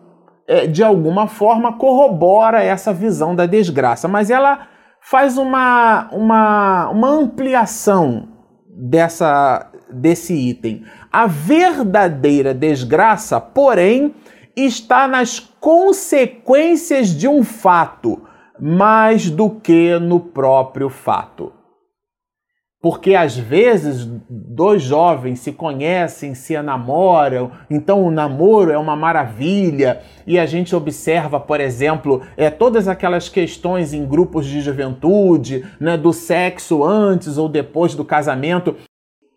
é, 0.47 0.67
de 0.67 0.83
alguma 0.83 1.27
forma, 1.27 1.77
corrobora 1.77 2.63
essa 2.63 2.93
visão 2.93 3.35
da 3.35 3.47
desgraça, 3.47 4.07
mas 4.07 4.31
ela 4.31 4.69
faz 5.01 5.39
uma, 5.39 6.09
uma, 6.13 6.91
uma 6.91 7.09
ampliação 7.09 8.29
dessa, 8.69 9.71
desse 9.93 10.35
item. 10.35 10.85
A 11.13 11.27
verdadeira 11.27 12.55
desgraça, 12.55 13.41
porém, 13.41 14.15
está 14.65 15.07
nas 15.07 15.39
consequências 15.39 17.09
de 17.09 17.29
um 17.29 17.43
fato, 17.43 18.23
mais 18.61 19.31
do 19.31 19.51
que 19.51 19.99
no 19.99 20.21
próprio 20.21 20.89
fato. 20.89 21.53
Porque 22.83 23.15
às 23.15 23.37
vezes 23.37 24.09
dois 24.29 24.83
jovens 24.83 25.41
se 25.41 25.53
conhecem, 25.53 26.35
se 26.35 26.55
enamoram, 26.55 27.53
então 27.69 28.03
o 28.03 28.11
namoro 28.11 28.71
é 28.71 28.79
uma 28.79 28.97
maravilha 28.97 30.01
e 30.27 30.39
a 30.39 30.47
gente 30.47 30.75
observa, 30.75 31.39
por 31.39 31.61
exemplo, 31.61 32.23
é, 32.39 32.49
todas 32.49 32.89
aquelas 32.89 33.29
questões 33.29 33.93
em 33.93 34.07
grupos 34.07 34.47
de 34.47 34.63
juventude, 34.63 35.63
né, 35.79 35.99
do 35.99 36.11
sexo 36.11 36.83
antes 36.83 37.37
ou 37.37 37.51
depois 37.51 37.95
do 37.95 38.05
casamento. 38.05 38.75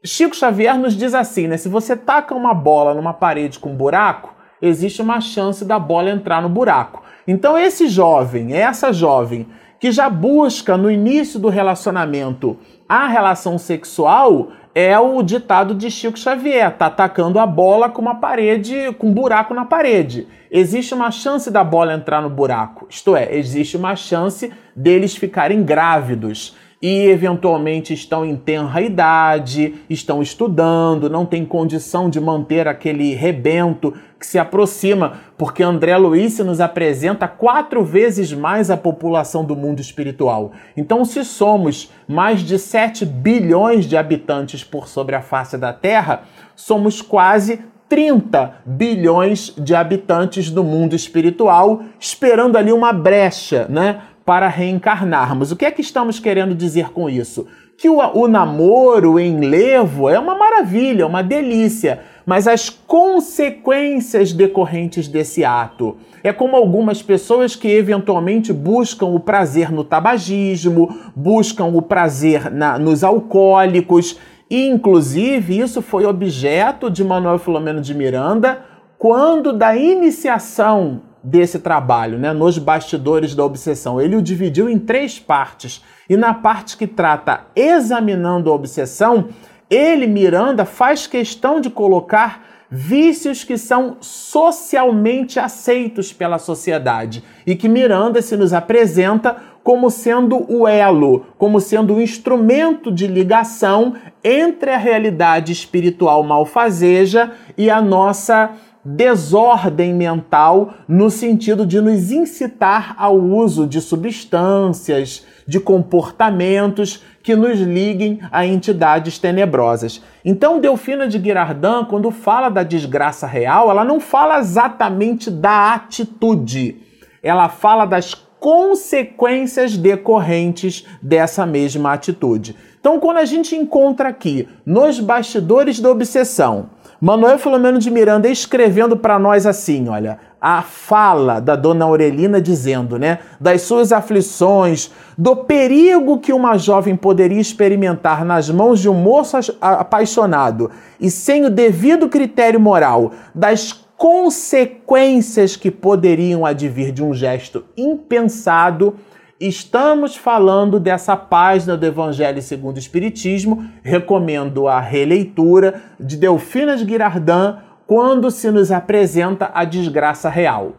Chico 0.05 0.35
Xavier 0.35 0.77
nos 0.77 0.95
diz 0.95 1.13
assim, 1.13 1.47
né, 1.47 1.57
se 1.57 1.67
você 1.67 1.97
taca 1.97 2.33
uma 2.33 2.53
bola 2.53 2.93
numa 2.93 3.13
parede 3.13 3.59
com 3.59 3.71
um 3.71 3.75
buraco, 3.75 4.32
existe 4.67 5.01
uma 5.01 5.19
chance 5.19 5.65
da 5.65 5.77
bola 5.77 6.09
entrar 6.09 6.41
no 6.41 6.49
buraco. 6.49 7.03
Então, 7.27 7.57
esse 7.57 7.87
jovem, 7.87 8.53
essa 8.53 8.93
jovem 8.93 9.47
que 9.79 9.91
já 9.91 10.09
busca 10.09 10.77
no 10.77 10.89
início 10.89 11.37
do 11.37 11.49
relacionamento 11.49 12.57
a 12.87 13.07
relação 13.07 13.57
sexual, 13.57 14.51
é 14.73 14.97
o 14.97 15.21
ditado 15.21 15.75
de 15.75 15.91
Chico 15.91 16.17
Xavier: 16.17 16.75
tá 16.77 16.85
atacando 16.85 17.39
a 17.39 17.45
bola 17.45 17.89
com 17.89 18.01
uma 18.01 18.15
parede, 18.15 18.93
com 18.97 19.07
um 19.07 19.13
buraco 19.13 19.53
na 19.53 19.65
parede. 19.65 20.27
Existe 20.49 20.93
uma 20.93 21.11
chance 21.11 21.51
da 21.51 21.63
bola 21.63 21.93
entrar 21.93 22.21
no 22.21 22.29
buraco, 22.29 22.87
isto 22.89 23.15
é, 23.15 23.35
existe 23.35 23.75
uma 23.75 23.95
chance 23.95 24.51
deles 24.75 25.15
ficarem 25.15 25.63
grávidos 25.63 26.55
e 26.83 27.07
eventualmente 27.07 27.93
estão 27.93 28.25
em 28.25 28.35
tenra 28.35 28.81
idade, 28.81 29.75
estão 29.89 30.21
estudando, 30.21 31.09
não 31.09 31.25
tem 31.25 31.45
condição 31.45 32.09
de 32.09 32.19
manter 32.19 32.67
aquele 32.67 33.13
rebento 33.13 33.93
que 34.19 34.27
se 34.27 34.37
aproxima, 34.37 35.13
porque 35.37 35.63
André 35.63 35.95
Luiz 35.95 36.39
nos 36.39 36.59
apresenta 36.59 37.25
quatro 37.25 37.85
vezes 37.85 38.33
mais 38.33 38.69
a 38.69 38.75
população 38.75 39.45
do 39.45 39.55
mundo 39.55 39.79
espiritual. 39.79 40.51
Então, 40.75 41.05
se 41.05 41.23
somos 41.23 41.89
mais 42.05 42.41
de 42.41 42.59
7 42.59 43.05
bilhões 43.05 43.85
de 43.85 43.95
habitantes 43.95 44.61
por 44.61 44.89
sobre 44.89 45.15
a 45.15 45.21
face 45.21 45.57
da 45.57 45.71
Terra, 45.71 46.23
somos 46.53 47.01
quase 47.01 47.61
30 47.87 48.55
bilhões 48.65 49.53
de 49.57 49.75
habitantes 49.75 50.49
do 50.49 50.63
mundo 50.63 50.95
espiritual, 50.95 51.83
esperando 51.99 52.57
ali 52.57 52.73
uma 52.73 52.91
brecha, 52.91 53.67
né? 53.69 54.01
Para 54.25 54.47
reencarnarmos. 54.47 55.51
O 55.51 55.55
que 55.55 55.65
é 55.65 55.71
que 55.71 55.81
estamos 55.81 56.19
querendo 56.19 56.55
dizer 56.55 56.91
com 56.91 57.09
isso? 57.09 57.47
Que 57.77 57.89
o, 57.89 57.97
o 57.97 58.27
namoro 58.27 59.19
em 59.19 59.39
levo 59.39 60.09
é 60.09 60.17
uma 60.17 60.35
maravilha, 60.35 61.07
uma 61.07 61.21
delícia, 61.21 62.01
mas 62.25 62.47
as 62.47 62.69
consequências 62.69 64.31
decorrentes 64.31 65.07
desse 65.07 65.43
ato 65.43 65.97
é 66.23 66.31
como 66.31 66.55
algumas 66.55 67.01
pessoas 67.01 67.55
que 67.55 67.67
eventualmente 67.67 68.53
buscam 68.53 69.07
o 69.07 69.19
prazer 69.19 69.71
no 69.71 69.83
tabagismo, 69.83 70.95
buscam 71.13 71.65
o 71.65 71.81
prazer 71.81 72.49
na, 72.49 72.79
nos 72.79 73.03
alcoólicos, 73.03 74.17
e 74.49 74.67
inclusive 74.67 75.59
isso 75.59 75.81
foi 75.81 76.05
objeto 76.05 76.89
de 76.89 77.03
Manuel 77.03 77.39
Filomeno 77.39 77.81
de 77.81 77.93
Miranda 77.93 78.61
quando 78.97 79.51
da 79.51 79.75
iniciação 79.75 81.01
desse 81.23 81.59
trabalho, 81.59 82.19
né, 82.19 82.33
nos 82.33 82.57
bastidores 82.57 83.33
da 83.33 83.45
obsessão. 83.45 84.01
Ele 84.01 84.15
o 84.15 84.21
dividiu 84.21 84.69
em 84.69 84.77
três 84.77 85.19
partes. 85.19 85.83
E 86.09 86.17
na 86.17 86.33
parte 86.33 86.75
que 86.75 86.85
trata 86.85 87.45
examinando 87.55 88.51
a 88.51 88.53
obsessão, 88.53 89.29
ele, 89.69 90.05
Miranda, 90.05 90.65
faz 90.65 91.07
questão 91.07 91.61
de 91.61 91.69
colocar 91.69 92.45
vícios 92.69 93.43
que 93.43 93.55
são 93.55 93.97
socialmente 94.01 95.39
aceitos 95.39 96.11
pela 96.11 96.39
sociedade 96.39 97.23
e 97.45 97.55
que 97.55 97.69
Miranda 97.69 98.19
se 98.19 98.35
nos 98.35 98.51
apresenta 98.51 99.37
como 99.63 99.89
sendo 99.91 100.51
o 100.51 100.67
elo, 100.67 101.25
como 101.37 101.61
sendo 101.61 101.93
o 101.93 102.01
instrumento 102.01 102.91
de 102.91 103.05
ligação 103.05 103.93
entre 104.23 104.71
a 104.71 104.77
realidade 104.77 105.51
espiritual 105.51 106.23
malfazeja 106.23 107.31
e 107.55 107.69
a 107.69 107.79
nossa 107.79 108.51
desordem 108.85 109.93
mental 109.93 110.73
no 110.87 111.09
sentido 111.09 111.65
de 111.65 111.79
nos 111.79 112.11
incitar 112.11 112.95
ao 112.97 113.17
uso 113.17 113.65
de 113.65 113.79
substâncias, 113.79 115.25
de 115.47 115.59
comportamentos 115.59 117.01
que 117.21 117.35
nos 117.35 117.59
liguem 117.59 118.19
a 118.31 118.45
entidades 118.45 119.17
tenebrosas. 119.17 120.01
Então, 120.25 120.59
Delfina 120.59 121.07
de 121.07 121.17
Guirardin, 121.17 121.85
quando 121.89 122.11
fala 122.11 122.49
da 122.49 122.63
desgraça 122.63 123.25
real, 123.25 123.69
ela 123.69 123.85
não 123.85 123.99
fala 123.99 124.39
exatamente 124.39 125.31
da 125.31 125.73
atitude, 125.73 126.81
ela 127.21 127.47
fala 127.47 127.85
das 127.85 128.13
consequências 128.13 129.77
decorrentes 129.77 130.85
dessa 131.01 131.45
mesma 131.45 131.93
atitude. 131.93 132.57
Então, 132.77 132.99
quando 132.99 133.15
a 133.15 133.25
gente 133.25 133.55
encontra 133.55 134.09
aqui, 134.09 134.45
nos 134.65 134.99
bastidores 134.99 135.79
da 135.79 135.89
obsessão, 135.89 136.71
Manuel 137.05 137.37
Filomeno 137.37 137.79
de 137.79 137.91
Miranda 137.91 138.29
escrevendo 138.29 138.95
para 138.95 139.19
nós 139.19 139.45
assim, 139.45 139.89
olha, 139.89 140.19
a 140.39 140.61
fala 140.61 141.41
da 141.41 141.53
dona 141.53 141.83
Aurelina 141.83 142.39
dizendo, 142.39 142.97
né, 142.97 143.19
das 143.41 143.63
suas 143.63 143.91
aflições, 143.91 144.89
do 145.17 145.35
perigo 145.35 146.19
que 146.19 146.31
uma 146.31 146.57
jovem 146.57 146.95
poderia 146.95 147.41
experimentar 147.41 148.23
nas 148.23 148.49
mãos 148.49 148.79
de 148.79 148.87
um 148.87 148.93
moço 148.93 149.35
apaixonado 149.59 150.71
e 150.97 151.11
sem 151.11 151.43
o 151.43 151.49
devido 151.49 152.07
critério 152.07 152.57
moral, 152.57 153.11
das 153.35 153.73
consequências 153.97 155.57
que 155.57 155.69
poderiam 155.69 156.45
advir 156.45 156.93
de 156.93 157.03
um 157.03 157.13
gesto 157.13 157.65
impensado 157.75 158.95
Estamos 159.39 160.15
falando 160.15 160.79
dessa 160.79 161.17
página 161.17 161.75
do 161.75 161.85
Evangelho 161.85 162.41
segundo 162.41 162.75
o 162.75 162.79
Espiritismo. 162.79 163.67
Recomendo 163.83 164.67
a 164.67 164.79
releitura 164.79 165.81
de 165.99 166.15
Delfina 166.17 166.77
de 166.77 166.85
Guirardin 166.85 167.57
quando 167.87 168.29
se 168.29 168.51
nos 168.51 168.71
apresenta 168.71 169.49
a 169.53 169.65
desgraça 169.65 170.29
real. 170.29 170.73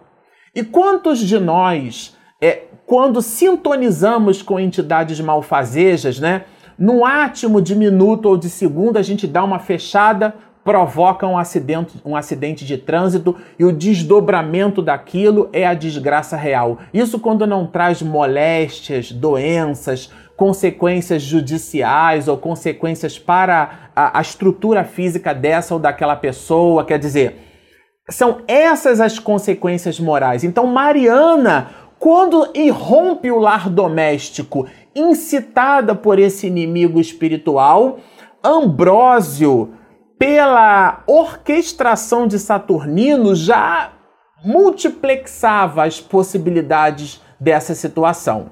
E 0.54 0.62
quantos 0.62 1.18
de 1.18 1.38
nós, 1.38 2.16
é, 2.40 2.62
quando 2.86 3.20
sintonizamos 3.20 4.40
com 4.40 4.58
entidades 4.58 5.20
malfazejas, 5.20 6.20
né, 6.20 6.44
num 6.78 7.04
átimo 7.04 7.60
de 7.60 7.74
minuto 7.74 8.26
ou 8.26 8.36
de 8.36 8.48
segundo, 8.48 8.96
a 8.96 9.02
gente 9.02 9.26
dá 9.26 9.42
uma 9.42 9.58
fechada, 9.58 10.34
provoca 10.64 11.26
um 11.26 11.36
acidente, 11.36 12.00
um 12.04 12.16
acidente 12.16 12.64
de 12.64 12.78
trânsito 12.78 13.36
e 13.58 13.64
o 13.64 13.72
desdobramento 13.72 14.80
daquilo 14.80 15.50
é 15.52 15.66
a 15.66 15.74
desgraça 15.74 16.36
real. 16.36 16.78
Isso 16.92 17.18
quando 17.18 17.46
não 17.46 17.66
traz 17.66 18.00
moléstias, 18.00 19.12
doenças, 19.12 20.10
consequências 20.36 21.22
judiciais 21.22 22.26
ou 22.28 22.38
consequências 22.38 23.18
para 23.18 23.90
a, 23.94 24.18
a 24.18 24.22
estrutura 24.22 24.84
física 24.84 25.34
dessa 25.34 25.74
ou 25.74 25.80
daquela 25.80 26.16
pessoa. 26.16 26.84
Quer 26.84 26.98
dizer, 26.98 27.36
são 28.08 28.38
essas 28.48 29.00
as 29.00 29.18
consequências 29.18 30.00
morais. 30.00 30.44
Então, 30.44 30.66
Mariana, 30.66 31.68
quando 31.98 32.48
irrompe 32.54 33.30
o 33.30 33.38
lar 33.38 33.68
doméstico, 33.68 34.66
incitada 34.96 35.94
por 35.94 36.18
esse 36.18 36.46
inimigo 36.46 36.98
espiritual, 36.98 37.98
Ambrósio 38.42 39.72
pela 40.18 41.02
orquestração 41.06 42.26
de 42.26 42.38
Saturnino, 42.38 43.34
já 43.34 43.92
multiplexava 44.44 45.84
as 45.84 46.00
possibilidades 46.00 47.20
dessa 47.40 47.74
situação. 47.74 48.50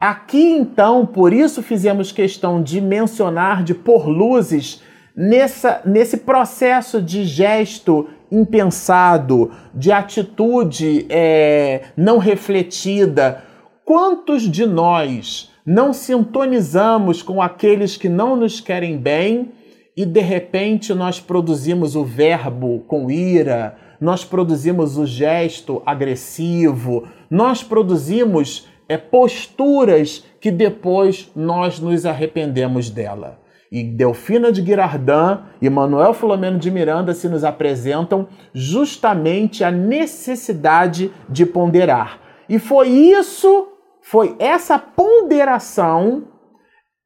Aqui 0.00 0.42
então, 0.42 1.06
por 1.06 1.32
isso 1.32 1.62
fizemos 1.62 2.12
questão 2.12 2.62
de 2.62 2.80
mencionar, 2.80 3.62
de 3.62 3.74
pôr 3.74 4.08
luzes 4.08 4.82
nessa, 5.16 5.80
nesse 5.84 6.18
processo 6.18 7.00
de 7.00 7.24
gesto 7.24 8.08
impensado, 8.30 9.52
de 9.74 9.90
atitude 9.90 11.06
é, 11.08 11.84
não 11.96 12.18
refletida. 12.18 13.42
Quantos 13.84 14.42
de 14.42 14.66
nós 14.66 15.50
não 15.64 15.92
sintonizamos 15.92 17.22
com 17.22 17.40
aqueles 17.40 17.96
que 17.96 18.08
não 18.08 18.36
nos 18.36 18.60
querem 18.60 18.98
bem 18.98 19.52
e 19.96 20.04
de 20.04 20.20
repente 20.20 20.92
nós 20.92 21.18
produzimos 21.18 21.96
o 21.96 22.04
verbo 22.04 22.80
com 22.80 23.10
ira, 23.10 23.76
nós 23.98 24.24
produzimos 24.24 24.98
o 24.98 25.06
gesto 25.06 25.82
agressivo, 25.86 27.08
nós 27.30 27.62
produzimos 27.62 28.68
é, 28.88 28.98
posturas 28.98 30.24
que 30.38 30.50
depois 30.50 31.30
nós 31.34 31.80
nos 31.80 32.04
arrependemos 32.04 32.90
dela. 32.90 33.40
E 33.72 33.82
Delfina 33.82 34.52
de 34.52 34.62
Guirardin 34.62 35.40
e 35.60 35.68
Manuel 35.68 36.14
Filomeno 36.14 36.58
de 36.58 36.70
Miranda 36.70 37.14
se 37.14 37.28
nos 37.28 37.42
apresentam 37.42 38.28
justamente 38.54 39.64
a 39.64 39.70
necessidade 39.70 41.10
de 41.28 41.44
ponderar. 41.44 42.20
E 42.48 42.58
foi 42.58 42.88
isso, 42.88 43.68
foi 44.02 44.36
essa 44.38 44.78
ponderação, 44.78 46.28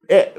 é, 0.09 0.33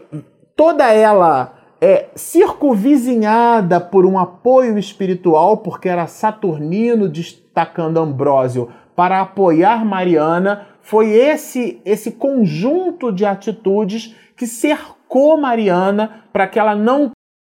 toda 0.55 0.93
ela 0.93 1.60
é, 1.81 2.09
circunvizinhada 2.15 3.81
por 3.81 4.05
um 4.05 4.19
apoio 4.19 4.77
espiritual, 4.77 5.57
porque 5.57 5.89
era 5.89 6.05
Saturnino 6.05 7.09
destacando 7.09 7.97
Ambrósio 7.97 8.71
para 8.95 9.19
apoiar 9.21 9.83
Mariana, 9.83 10.67
foi 10.81 11.09
esse 11.09 11.81
esse 11.83 12.11
conjunto 12.11 13.11
de 13.11 13.25
atitudes 13.25 14.15
que 14.35 14.45
cercou 14.45 15.37
Mariana 15.37 16.25
para 16.31 16.47
que 16.47 16.59
ela 16.59 16.75
não 16.75 17.11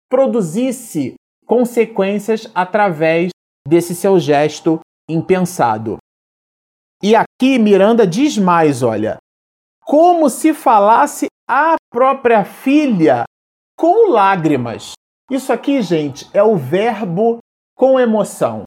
produzisse 0.09 1.15
consequências 1.47 2.49
através 2.53 3.31
desse 3.67 3.95
seu 3.95 4.19
gesto 4.19 4.79
impensado. 5.09 5.97
E 7.01 7.15
aqui 7.15 7.57
Miranda 7.57 8.05
diz 8.05 8.37
mais, 8.37 8.83
olha, 8.83 9.17
como 9.83 10.29
se 10.29 10.53
falasse 10.53 11.25
a 11.49 11.75
própria 11.91 12.45
filha 12.45 13.23
com 13.81 14.11
lágrimas. 14.11 14.91
Isso 15.31 15.51
aqui, 15.51 15.81
gente, 15.81 16.29
é 16.35 16.43
o 16.43 16.55
verbo 16.55 17.39
com 17.75 17.99
emoção. 17.99 18.61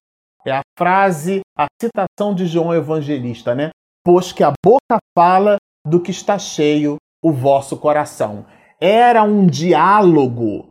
É 0.44 0.50
a 0.50 0.62
frase, 0.76 1.40
a 1.56 1.66
citação 1.80 2.34
de 2.34 2.46
João 2.46 2.74
Evangelista, 2.74 3.54
né? 3.54 3.70
Pois 4.04 4.32
que 4.32 4.42
a 4.42 4.52
boca 4.66 4.98
fala 5.16 5.56
do 5.86 6.00
que 6.00 6.10
está 6.10 6.36
cheio 6.36 6.96
o 7.22 7.30
vosso 7.30 7.76
coração. 7.76 8.44
Era 8.80 9.22
um 9.22 9.46
diálogo, 9.46 10.68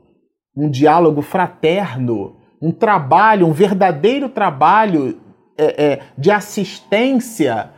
um 0.57 0.69
diálogo 0.69 1.21
fraterno, 1.21 2.35
um 2.61 2.73
trabalho, 2.73 3.47
um 3.47 3.53
verdadeiro 3.53 4.27
trabalho 4.27 5.21
é, 5.57 5.85
é, 5.85 6.01
de 6.17 6.29
assistência 6.29 7.71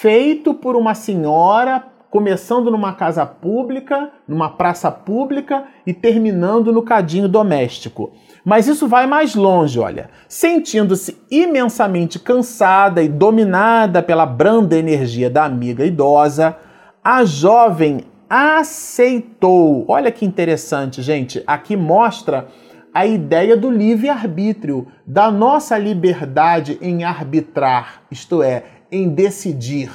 feito 0.00 0.54
por 0.54 0.74
uma 0.74 0.94
senhora, 0.94 1.86
começando 2.10 2.70
numa 2.70 2.94
casa 2.94 3.26
pública, 3.26 4.10
numa 4.26 4.50
praça 4.50 4.90
pública 4.90 5.64
e 5.86 5.92
terminando 5.92 6.72
no 6.72 6.82
cadinho 6.82 7.28
doméstico. 7.28 8.12
Mas 8.44 8.66
isso 8.66 8.88
vai 8.88 9.06
mais 9.06 9.34
longe, 9.34 9.78
olha. 9.78 10.08
Sentindo-se 10.26 11.20
imensamente 11.30 12.18
cansada 12.18 13.02
e 13.02 13.08
dominada 13.08 14.02
pela 14.02 14.24
branda 14.24 14.76
energia 14.76 15.28
da 15.28 15.44
amiga 15.44 15.84
idosa, 15.84 16.56
a 17.04 17.24
jovem 17.24 18.04
aceitou. 18.28 19.84
Olha 19.88 20.10
que 20.10 20.24
interessante, 20.24 21.02
gente. 21.02 21.42
Aqui 21.46 21.76
mostra 21.76 22.48
a 22.92 23.06
ideia 23.06 23.56
do 23.56 23.70
livre-arbítrio, 23.70 24.86
da 25.06 25.30
nossa 25.30 25.76
liberdade 25.78 26.78
em 26.80 27.04
arbitrar, 27.04 28.02
isto 28.10 28.42
é, 28.42 28.64
em 28.90 29.08
decidir, 29.08 29.90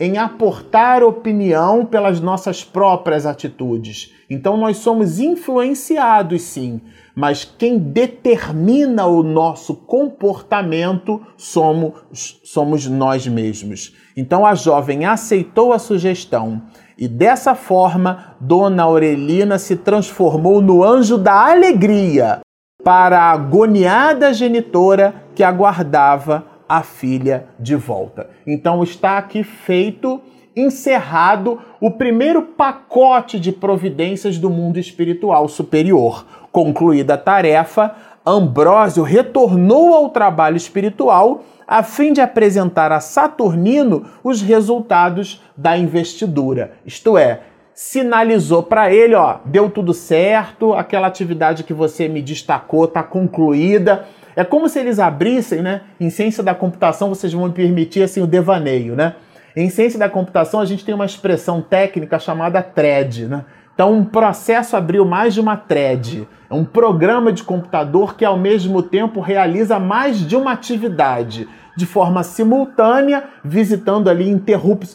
em 0.00 0.16
aportar 0.16 1.02
opinião 1.02 1.84
pelas 1.84 2.20
nossas 2.22 2.64
próprias 2.64 3.26
atitudes. 3.26 4.14
Então 4.30 4.56
nós 4.56 4.78
somos 4.78 5.20
influenciados 5.20 6.40
sim, 6.40 6.80
mas 7.14 7.44
quem 7.44 7.78
determina 7.78 9.04
o 9.04 9.22
nosso 9.22 9.74
comportamento 9.74 11.20
somos, 11.36 12.40
somos 12.42 12.86
nós 12.86 13.26
mesmos. 13.26 13.94
Então 14.16 14.46
a 14.46 14.54
jovem 14.54 15.04
aceitou 15.04 15.70
a 15.70 15.78
sugestão 15.78 16.62
e 16.96 17.06
dessa 17.06 17.54
forma 17.54 18.36
Dona 18.40 18.84
Aurelina 18.84 19.58
se 19.58 19.76
transformou 19.76 20.62
no 20.62 20.82
anjo 20.82 21.18
da 21.18 21.50
alegria 21.50 22.40
para 22.82 23.18
a 23.20 23.32
agoniada 23.32 24.32
genitora 24.32 25.14
que 25.34 25.42
aguardava 25.42 26.49
a 26.70 26.84
filha 26.84 27.46
de 27.58 27.74
volta. 27.74 28.30
Então 28.46 28.84
está 28.84 29.18
aqui 29.18 29.42
feito 29.42 30.20
encerrado 30.54 31.58
o 31.80 31.90
primeiro 31.90 32.42
pacote 32.42 33.40
de 33.40 33.50
providências 33.50 34.38
do 34.38 34.48
mundo 34.48 34.78
espiritual 34.78 35.48
superior. 35.48 36.24
Concluída 36.52 37.14
a 37.14 37.18
tarefa, 37.18 37.96
Ambrósio 38.24 39.02
retornou 39.02 39.92
ao 39.92 40.10
trabalho 40.10 40.56
espiritual 40.56 41.42
a 41.66 41.82
fim 41.82 42.12
de 42.12 42.20
apresentar 42.20 42.92
a 42.92 43.00
Saturnino 43.00 44.06
os 44.22 44.40
resultados 44.40 45.42
da 45.56 45.76
investidura. 45.76 46.74
Isto 46.86 47.18
é, 47.18 47.40
sinalizou 47.74 48.62
para 48.62 48.94
ele, 48.94 49.16
ó, 49.16 49.38
deu 49.44 49.68
tudo 49.68 49.92
certo, 49.92 50.72
aquela 50.72 51.08
atividade 51.08 51.64
que 51.64 51.74
você 51.74 52.06
me 52.06 52.22
destacou 52.22 52.84
está 52.84 53.02
concluída. 53.02 54.06
É 54.40 54.44
como 54.44 54.70
se 54.70 54.78
eles 54.78 54.98
abrissem, 54.98 55.60
né? 55.60 55.82
Em 56.00 56.08
ciência 56.08 56.42
da 56.42 56.54
computação, 56.54 57.10
vocês 57.10 57.30
vão 57.30 57.44
me 57.44 57.52
permitir 57.52 58.02
assim 58.02 58.22
o 58.22 58.26
devaneio, 58.26 58.96
né? 58.96 59.14
Em 59.54 59.68
ciência 59.68 59.98
da 59.98 60.08
computação, 60.08 60.60
a 60.60 60.64
gente 60.64 60.82
tem 60.82 60.94
uma 60.94 61.04
expressão 61.04 61.60
técnica 61.60 62.18
chamada 62.18 62.62
thread. 62.62 63.26
Né? 63.26 63.44
Então, 63.74 63.92
um 63.92 64.02
processo 64.02 64.78
abriu 64.78 65.04
mais 65.04 65.34
de 65.34 65.40
uma 65.40 65.58
thread. 65.58 66.26
É 66.48 66.54
um 66.54 66.64
programa 66.64 67.30
de 67.30 67.44
computador 67.44 68.16
que, 68.16 68.24
ao 68.24 68.38
mesmo 68.38 68.82
tempo, 68.82 69.20
realiza 69.20 69.78
mais 69.78 70.26
de 70.26 70.34
uma 70.34 70.52
atividade 70.52 71.46
de 71.76 71.84
forma 71.84 72.22
simultânea, 72.22 73.24
visitando 73.44 74.08
ali 74.08 74.28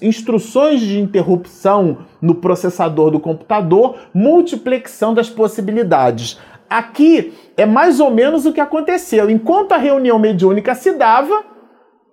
instruções 0.02 0.82
de 0.82 1.00
interrupção 1.00 2.00
no 2.22 2.36
processador 2.36 3.12
do 3.12 3.20
computador, 3.20 3.98
multiplexão 4.14 5.14
das 5.14 5.30
possibilidades. 5.30 6.40
Aqui 6.76 7.34
é 7.56 7.66
mais 7.66 8.02
ou 8.02 8.12
menos 8.12 8.46
o 8.46 8.52
que 8.52 8.60
aconteceu. 8.60 9.30
Enquanto 9.30 9.72
a 9.72 9.78
reunião 9.78 10.20
mediúnica 10.20 10.76
se 10.76 10.92
dava, 10.92 11.42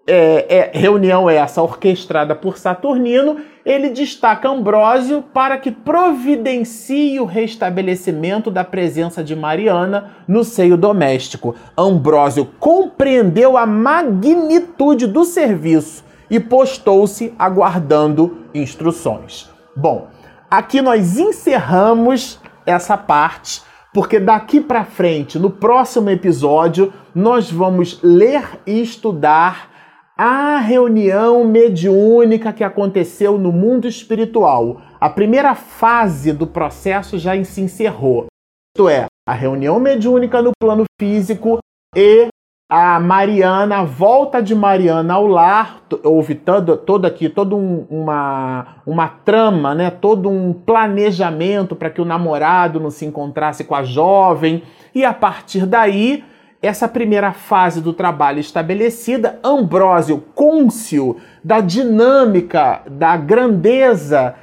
é, 0.07 0.71
é, 0.73 0.79
reunião 0.79 1.29
essa 1.29 1.61
orquestrada 1.61 2.37
por 2.37 2.57
Saturnino, 2.57 3.39
ele 3.67 3.91
destaca 3.91 4.49
Ambrósio 4.49 5.21
para 5.35 5.59
que 5.59 5.73
providencie 5.73 7.19
o 7.19 7.25
restabelecimento 7.25 8.53
da 8.53 8.63
presença 8.63 9.25
de 9.25 9.35
Mariana 9.35 10.13
no 10.29 10.45
seio 10.45 10.77
doméstico. 10.77 11.57
Ambrósio 11.77 12.49
compreendeu 12.61 13.57
a 13.57 13.67
magnitude 13.67 15.09
do 15.09 15.25
serviço 15.25 16.05
e 16.31 16.39
postou-se 16.39 17.35
aguardando 17.37 18.47
instruções. 18.55 19.51
Bom, 19.75 20.07
aqui 20.49 20.81
nós 20.81 21.19
encerramos 21.19 22.41
essa 22.65 22.97
parte, 22.97 23.61
porque 23.93 24.19
daqui 24.19 24.61
para 24.61 24.85
frente, 24.85 25.39
no 25.39 25.51
próximo 25.51 26.09
episódio, 26.09 26.93
nós 27.15 27.51
vamos 27.51 28.01
ler 28.03 28.61
e 28.67 28.81
estudar 28.81 29.71
a 30.17 30.59
reunião 30.59 31.45
mediúnica 31.45 32.53
que 32.53 32.65
aconteceu 32.65 33.37
no 33.39 33.53
mundo 33.53 33.87
espiritual. 33.87 34.81
A 35.01 35.11
primeira 35.11 35.55
fase 35.55 36.33
do 36.33 36.47
processo 36.47 37.19
já 37.19 37.43
se 37.45 37.61
encerrou. 37.61 38.27
Isto 38.75 38.89
é, 38.89 39.07
a 39.29 39.33
reunião 39.33 39.79
mediúnica 39.79 40.41
no 40.41 40.53
plano 40.59 40.85
físico 40.99 41.59
e 41.95 42.29
a 42.75 42.99
Mariana, 42.99 43.81
a 43.81 43.85
volta 43.85 44.43
de 44.43 44.55
Mariana 44.55 45.13
ao 45.13 45.27
lar, 45.27 45.83
houve 46.03 46.35
todo, 46.35 46.75
todo 46.75 47.05
aqui, 47.05 47.29
toda 47.29 47.55
um, 47.55 47.85
uma, 47.91 48.77
uma 48.87 49.09
trama, 49.09 49.75
né? 49.75 49.91
todo 49.91 50.31
um 50.31 50.55
planejamento 50.55 51.77
para 51.77 51.91
que 51.91 52.01
o 52.01 52.05
namorado 52.07 52.81
não 52.81 52.89
se 52.89 53.05
encontrasse 53.05 53.65
com 53.65 53.75
a 53.75 53.83
jovem, 53.83 54.63
e 54.95 55.05
a 55.05 55.13
partir 55.13 55.67
daí 55.67 56.25
essa 56.63 56.89
primeira 56.89 57.33
fase 57.33 57.83
do 57.83 57.93
trabalho 57.93 58.39
estabelecida, 58.39 59.39
Ambrósio, 59.45 60.25
côncio 60.35 61.19
da 61.45 61.61
dinâmica, 61.61 62.81
da 62.91 63.19
grandeza 63.19 64.35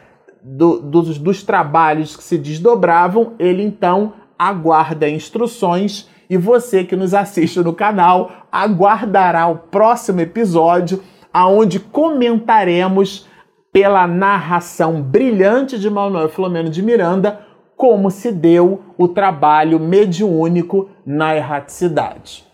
do, 0.43 0.79
dos, 0.79 1.17
dos 1.17 1.41
trabalhos 1.41 2.15
que 2.15 2.23
se 2.23 2.37
desdobravam, 2.37 3.33
ele 3.39 3.63
então 3.63 4.13
aguarda 4.37 5.09
instruções 5.09 6.07
e 6.29 6.37
você 6.37 6.83
que 6.83 6.95
nos 6.95 7.13
assiste 7.13 7.59
no 7.59 7.73
canal 7.73 8.31
aguardará 8.51 9.47
o 9.47 9.57
próximo 9.57 10.21
episódio, 10.21 11.03
aonde 11.33 11.79
comentaremos 11.79 13.27
pela 13.71 14.05
narração 14.07 15.01
brilhante 15.01 15.79
de 15.79 15.89
Manuel 15.89 16.29
Filomeno 16.29 16.69
de 16.69 16.81
Miranda 16.81 17.47
como 17.75 18.11
se 18.11 18.31
deu 18.31 18.83
o 18.97 19.07
trabalho 19.07 19.79
mediúnico 19.79 20.89
na 21.05 21.35
erraticidade. 21.35 22.45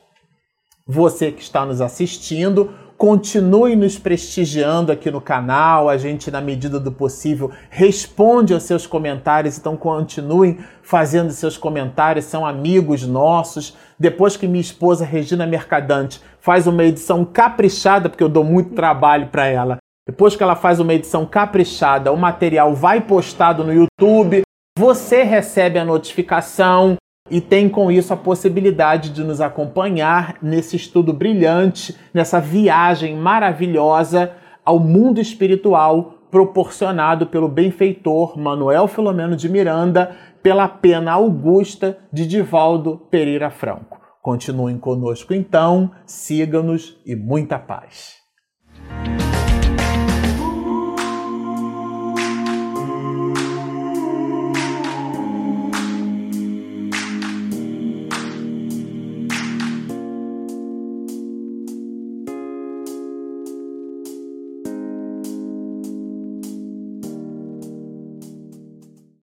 Você 0.87 1.31
que 1.31 1.41
está 1.41 1.65
nos 1.65 1.81
assistindo, 1.81 2.71
continue 2.97 3.75
nos 3.75 3.97
prestigiando 3.97 4.91
aqui 4.91 5.11
no 5.11 5.21
canal. 5.21 5.89
A 5.89 5.97
gente, 5.97 6.31
na 6.31 6.41
medida 6.41 6.79
do 6.79 6.91
possível, 6.91 7.51
responde 7.69 8.53
aos 8.53 8.63
seus 8.63 8.87
comentários, 8.87 9.57
então 9.57 9.75
continuem 9.75 10.59
fazendo 10.81 11.31
seus 11.31 11.57
comentários, 11.57 12.25
são 12.25 12.45
amigos 12.45 13.05
nossos. 13.05 13.75
Depois 13.99 14.37
que 14.37 14.47
minha 14.47 14.61
esposa 14.61 15.05
Regina 15.05 15.45
Mercadante 15.45 16.21
faz 16.39 16.67
uma 16.67 16.83
edição 16.83 17.25
caprichada, 17.25 18.09
porque 18.09 18.23
eu 18.23 18.29
dou 18.29 18.43
muito 18.43 18.75
trabalho 18.75 19.27
para 19.27 19.45
ela. 19.47 19.77
Depois 20.07 20.35
que 20.35 20.43
ela 20.43 20.55
faz 20.55 20.79
uma 20.79 20.93
edição 20.93 21.25
caprichada, 21.25 22.11
o 22.11 22.17
material 22.17 22.75
vai 22.75 23.01
postado 23.01 23.63
no 23.63 23.73
YouTube, 23.73 24.43
você 24.77 25.23
recebe 25.23 25.79
a 25.79 25.85
notificação 25.85 26.95
e 27.29 27.41
tem 27.41 27.67
com 27.67 27.91
isso 27.91 28.13
a 28.13 28.17
possibilidade 28.17 29.09
de 29.09 29.23
nos 29.23 29.41
acompanhar 29.41 30.37
nesse 30.41 30.75
estudo 30.75 31.11
brilhante, 31.11 31.95
nessa 32.13 32.39
viagem 32.39 33.15
maravilhosa 33.15 34.33
ao 34.63 34.79
mundo 34.79 35.19
espiritual 35.19 36.13
proporcionado 36.29 37.27
pelo 37.27 37.47
benfeitor 37.47 38.37
Manuel 38.37 38.87
Filomeno 38.87 39.35
de 39.35 39.49
Miranda 39.49 40.15
pela 40.43 40.67
pena 40.67 41.13
augusta 41.13 41.97
de 42.13 42.27
Divaldo 42.27 42.97
Pereira 43.09 43.49
Franco. 43.49 43.99
Continuem 44.21 44.77
conosco 44.77 45.33
então, 45.33 45.91
sigam-nos 46.05 46.99
e 47.05 47.15
muita 47.15 47.57
paz. 47.57 48.24